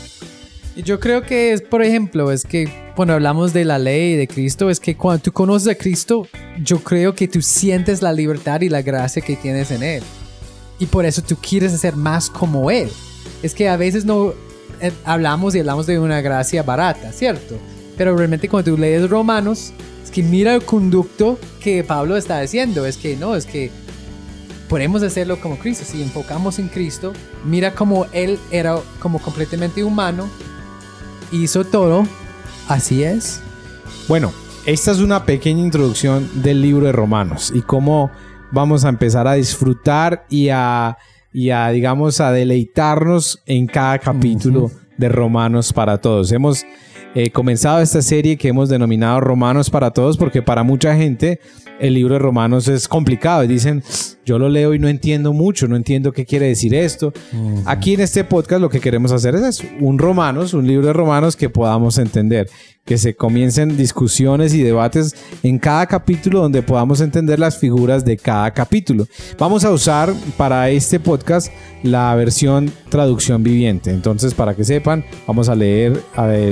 Yo 0.76 1.00
creo 1.00 1.22
que 1.22 1.52
es, 1.52 1.60
por 1.60 1.82
ejemplo, 1.82 2.30
es 2.32 2.44
que 2.44 2.66
cuando 2.96 3.12
hablamos 3.12 3.52
de 3.52 3.66
la 3.66 3.78
ley 3.78 4.16
de 4.16 4.26
Cristo, 4.26 4.70
es 4.70 4.80
que 4.80 4.96
cuando 4.96 5.24
tú 5.24 5.32
conoces 5.32 5.68
a 5.68 5.74
Cristo, 5.74 6.26
yo 6.62 6.78
creo 6.82 7.14
que 7.14 7.28
tú 7.28 7.42
sientes 7.42 8.00
la 8.00 8.12
libertad 8.12 8.62
y 8.62 8.70
la 8.70 8.80
gracia 8.80 9.20
que 9.20 9.36
tienes 9.36 9.70
en 9.70 9.82
Él. 9.82 10.02
Y 10.78 10.86
por 10.86 11.04
eso 11.04 11.22
tú 11.22 11.36
quieres 11.36 11.78
ser 11.78 11.94
más 11.94 12.30
como 12.30 12.70
Él. 12.70 12.88
Es 13.42 13.54
que 13.54 13.68
a 13.68 13.76
veces 13.76 14.06
no, 14.06 14.32
eh, 14.82 14.92
hablamos 15.04 15.54
y 15.54 15.60
hablamos 15.60 15.86
de 15.86 15.98
una 15.98 16.20
gracia 16.20 16.62
barata, 16.62 17.12
¿cierto? 17.12 17.56
Pero 17.96 18.16
realmente 18.16 18.48
cuando 18.48 18.72
tú 18.72 18.78
lees 18.78 19.08
Romanos, 19.08 19.72
es 20.02 20.10
que 20.10 20.22
mira 20.22 20.54
el 20.54 20.64
conducto 20.64 21.38
que 21.60 21.84
Pablo 21.84 22.16
está 22.16 22.40
diciendo, 22.40 22.84
es 22.84 22.96
que 22.96 23.16
no, 23.16 23.36
es 23.36 23.46
que 23.46 23.70
podemos 24.68 25.02
hacerlo 25.02 25.40
como 25.40 25.56
Cristo, 25.56 25.84
si 25.86 26.02
enfocamos 26.02 26.58
en 26.58 26.68
Cristo, 26.68 27.12
mira 27.44 27.74
cómo 27.74 28.06
Él 28.12 28.38
era 28.50 28.76
como 28.98 29.20
completamente 29.20 29.84
humano, 29.84 30.28
hizo 31.30 31.64
todo, 31.64 32.04
así 32.68 33.04
es. 33.04 33.40
Bueno, 34.08 34.32
esta 34.66 34.90
es 34.90 34.98
una 34.98 35.24
pequeña 35.24 35.62
introducción 35.62 36.28
del 36.42 36.60
libro 36.60 36.86
de 36.86 36.92
Romanos 36.92 37.52
y 37.54 37.62
cómo 37.62 38.10
vamos 38.50 38.84
a 38.84 38.88
empezar 38.88 39.28
a 39.28 39.34
disfrutar 39.34 40.26
y 40.28 40.48
a 40.48 40.98
y 41.32 41.50
a, 41.50 41.68
digamos, 41.70 42.20
a 42.20 42.32
deleitarnos 42.32 43.42
en 43.46 43.66
cada 43.66 43.98
capítulo 43.98 44.70
de 44.96 45.08
Romanos 45.08 45.72
para 45.72 45.98
Todos. 45.98 46.30
Hemos 46.32 46.64
eh, 47.14 47.30
comenzado 47.30 47.80
esta 47.80 48.02
serie 48.02 48.36
que 48.36 48.48
hemos 48.48 48.68
denominado 48.68 49.20
Romanos 49.20 49.70
para 49.70 49.90
Todos 49.90 50.16
porque 50.16 50.42
para 50.42 50.62
mucha 50.62 50.94
gente 50.96 51.40
el 51.80 51.94
libro 51.94 52.14
de 52.14 52.20
Romanos 52.20 52.68
es 52.68 52.86
complicado 52.86 53.42
y 53.44 53.48
dicen, 53.48 53.82
yo 54.24 54.38
lo 54.38 54.48
leo 54.48 54.74
y 54.74 54.78
no 54.78 54.88
entiendo 54.88 55.32
mucho, 55.32 55.68
no 55.68 55.76
entiendo 55.76 56.12
qué 56.12 56.24
quiere 56.24 56.46
decir 56.46 56.74
esto. 56.74 57.12
Aquí 57.64 57.94
en 57.94 58.00
este 58.00 58.24
podcast 58.24 58.60
lo 58.60 58.70
que 58.70 58.80
queremos 58.80 59.12
hacer 59.12 59.34
es 59.34 59.62
un 59.80 59.98
Romanos, 59.98 60.54
un 60.54 60.66
libro 60.66 60.86
de 60.86 60.92
Romanos 60.92 61.36
que 61.36 61.50
podamos 61.50 61.98
entender 61.98 62.48
que 62.84 62.98
se 62.98 63.14
comiencen 63.14 63.76
discusiones 63.76 64.54
y 64.54 64.62
debates 64.62 65.14
en 65.42 65.58
cada 65.58 65.86
capítulo 65.86 66.40
donde 66.40 66.62
podamos 66.62 67.00
entender 67.00 67.38
las 67.38 67.58
figuras 67.58 68.04
de 68.04 68.16
cada 68.16 68.50
capítulo. 68.52 69.06
Vamos 69.38 69.64
a 69.64 69.70
usar 69.70 70.12
para 70.36 70.68
este 70.70 70.98
podcast 70.98 71.52
la 71.82 72.14
versión 72.16 72.72
traducción 72.88 73.42
viviente. 73.42 73.90
Entonces, 73.90 74.34
para 74.34 74.54
que 74.54 74.64
sepan, 74.64 75.04
vamos 75.26 75.48
a 75.48 75.54
leer 75.54 76.02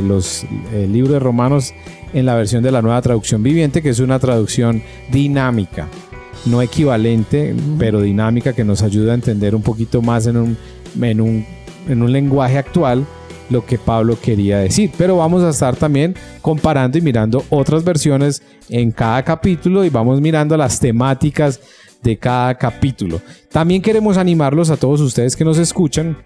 los, 0.05 0.45
el 0.73 0.93
libro 0.93 1.15
de 1.15 1.19
Romanos 1.19 1.75
en 2.13 2.27
la 2.27 2.35
versión 2.35 2.63
de 2.63 2.73
la 2.73 2.83
nueva 2.83 3.03
traducción 3.03 3.43
viviente, 3.43 3.83
que 3.83 3.91
es 3.91 4.01
una 4.01 4.19
traducción 4.19 4.83
dinámica, 5.11 5.89
no 6.47 6.63
equivalente, 6.63 7.55
pero 7.79 8.01
dinámica, 8.01 8.53
que 8.53 8.65
nos 8.65 8.83
ayuda 8.83 9.13
a 9.13 9.15
entender 9.15 9.55
un 9.55 9.63
poquito 9.63 10.03
más 10.03 10.27
en 10.27 10.37
un, 10.37 10.57
en 11.01 11.21
un, 11.21 11.47
en 11.89 12.03
un 12.03 12.13
lenguaje 12.13 12.59
actual 12.59 13.07
lo 13.51 13.67
que 13.67 13.79
Pablo 13.79 14.17
quería 14.21 14.59
decir. 14.59 14.91
Pero 14.97 15.17
vamos 15.17 15.43
a 15.43 15.51
estar 15.51 15.77
también 15.77 16.15
comparando 16.41 16.97
y 16.97 17.01
mirando 17.01 17.45
otras 17.51 17.85
versiones 17.85 18.43
en 18.69 18.93
cada 18.93 19.23
capítulo 19.23 19.85
y 19.85 19.91
vamos 19.91 20.21
mirando 20.21 20.57
las 20.57 20.81
temáticas 20.81 21.61
de 22.03 22.17
cada 22.17 22.55
capítulo. 22.55 23.21
También 23.51 23.83
queremos 23.83 24.17
animarlos 24.17 24.71
a 24.71 24.77
todos 24.77 25.01
ustedes 25.01 25.37
que 25.37 25.45
nos 25.45 25.59
escuchan 25.59 26.17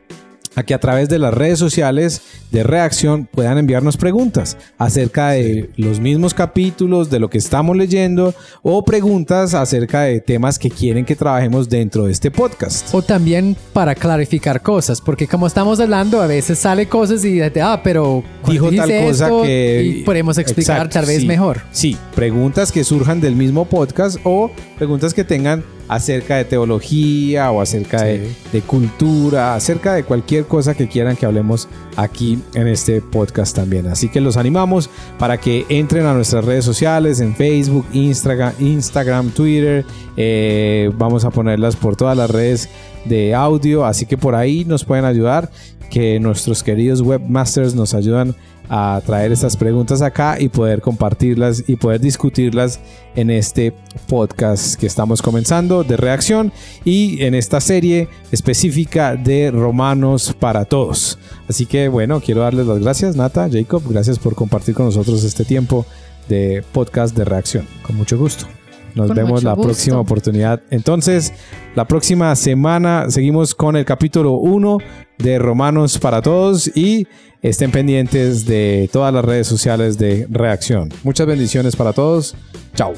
a 0.57 0.63
que 0.63 0.75
a 0.75 0.79
través 0.79 1.09
de 1.09 1.19
las 1.19 1.35
redes 1.35 1.59
sociales 1.59 2.23
de 2.51 2.63
reacción 2.63 3.27
puedan 3.31 3.59
enviarnos 3.59 3.97
preguntas 3.97 4.57
acerca 4.79 5.31
de 5.31 5.71
los 5.77 6.01
mismos 6.01 6.35
capítulos, 6.35 7.11
de 7.11 7.19
lo 7.19 7.29
que 7.29 7.39
estamos 7.39 7.77
leyendo 7.77 8.35
o 8.63 8.85
preguntas 8.85 9.55
acerca 9.55 10.03
de 10.03 10.21
temas 10.21 10.59
que 10.59 10.71
quieren 10.71 11.05
que 11.05 11.17
trabajemos 11.17 11.69
dentro 11.69 12.07
de 12.07 12.13
este 12.13 12.31
podcast. 12.31 12.95
O 12.95 13.03
también 13.03 13.57
para 13.73 13.95
clarificar 13.95 14.63
cosas, 14.63 15.01
porque 15.01 15.27
como 15.27 15.47
estamos 15.47 15.81
hablando, 15.81 16.21
a 16.21 16.27
veces 16.27 16.59
sale 16.59 16.87
cosas 16.87 17.25
y 17.25 17.41
ah, 17.41 17.81
pero 17.83 18.23
dijo 18.47 18.71
tal 18.73 18.91
cosa 19.05 19.29
que 19.43 19.83
y 19.85 20.03
podemos 20.03 20.39
explicar 20.39 20.89
tal 20.89 21.07
vez 21.07 21.25
mejor. 21.25 21.63
Sí, 21.73 21.97
preguntas 22.15 22.71
que 22.71 22.85
surjan 22.85 23.21
del 23.21 23.35
mismo 23.37 23.65
podcast 23.65 24.19
o 24.25 24.51
preguntas 24.77 25.13
que 25.15 25.25
tengan 25.25 25.65
acerca 25.89 26.37
de 26.37 26.45
teología 26.45 27.51
o 27.51 27.61
acerca 27.61 28.03
de, 28.03 28.33
cultura, 28.67 29.55
acerca 29.55 29.95
de 29.95 30.05
cualquier 30.05 30.47
cosa 30.47 30.75
que 30.75 30.89
quieran 30.89 31.17
que 31.17 31.27
hablemos 31.27 31.69
aquí 31.97 32.39
en 32.55 32.69
este 32.69 33.01
podcast 33.01 33.55
también. 33.55 33.87
Así 33.87 34.09
que 34.09 34.21
los 34.21 34.37
animamos 34.37 34.91
para 35.19 35.39
que 35.39 35.67
entren 35.69 36.07
a 36.07 36.15
nuestras 36.15 36.45
redes 36.45 36.65
sociales 36.65 37.21
en 37.21 37.35
Facebook, 37.35 37.87
Instagram, 37.93 38.53
Instagram 38.61 39.31
Twitter. 39.31 39.85
Eh, 40.17 40.91
vamos 40.97 41.25
a 41.25 41.31
ponerlas 41.31 41.77
por 41.77 41.97
todas 41.97 42.17
las 42.17 42.31
redes 42.31 42.69
de 43.05 43.35
audio, 43.35 43.85
así 43.85 44.07
que 44.07 44.17
por 44.17 44.35
ahí 44.35 44.65
nos 44.65 44.85
pueden 44.85 45.05
ayudar, 45.05 45.51
que 45.91 46.19
nuestros 46.19 46.63
queridos 46.63 47.03
webmasters 47.03 47.75
nos 47.75 47.95
ayudan 47.95 48.35
a 48.69 49.01
traer 49.05 49.33
estas 49.33 49.57
preguntas 49.57 50.03
acá 50.03 50.37
y 50.41 50.49
poder 50.49 50.81
compartirlas 50.81 51.65
y 51.67 51.77
poder 51.77 52.01
discutirlas 52.01 52.81
en 53.15 53.31
este 53.31 53.73
podcast 54.09 54.79
que 54.79 54.87
estamos 54.87 55.23
comenzando 55.23 55.85
de 55.85 55.97
reacción 55.97 56.53
y 56.85 57.23
en 57.23 57.35
esta 57.35 57.61
serie 57.61 58.09
específica 58.33 59.17
de 59.17 59.51
Romanos 59.51 60.35
para 60.39 60.65
Todos. 60.65 61.19
Así 61.49 61.67
que 61.67 61.89
bueno, 61.89 62.21
quiero 62.21 62.41
darles 62.41 62.67
las 62.67 62.79
gracias, 62.79 63.17
Nata, 63.17 63.49
Jacob, 63.51 63.83
gracias 63.89 64.19
por 64.19 64.35
compartir 64.35 64.75
con 64.75 64.87
nosotros 64.87 65.25
este 65.25 65.45
tiempo 65.45 65.87
de 66.29 66.65
podcast 66.73 67.17
de 67.17 67.25
reacción. 67.25 67.67
Con 67.83 67.97
mucho 67.97 68.17
gusto. 68.17 68.47
Nos 68.95 69.15
vemos 69.15 69.43
la 69.43 69.57
próxima 69.57 69.99
oportunidad. 69.99 70.63
Entonces, 70.71 71.33
la 71.75 71.87
próxima 71.87 72.35
semana 72.37 73.07
seguimos 73.11 73.55
con 73.55 73.77
el 73.77 73.85
capítulo 73.85 74.35
1 74.35 74.79
de 75.19 75.39
Romanos 75.39 75.99
para 75.99 76.23
Todos 76.23 76.69
y 76.77 77.07
estén 77.43 77.71
pendientes 77.71 78.47
de 78.47 78.89
todas 78.93 79.13
las 79.13 79.25
redes 79.25 79.47
sociales 79.47 79.99
de 79.99 80.27
Reacción. 80.31 80.91
Muchas 81.03 81.27
bendiciones 81.27 81.77
para 81.77 81.93
todos. 81.93 82.35
Chao. 82.75 82.95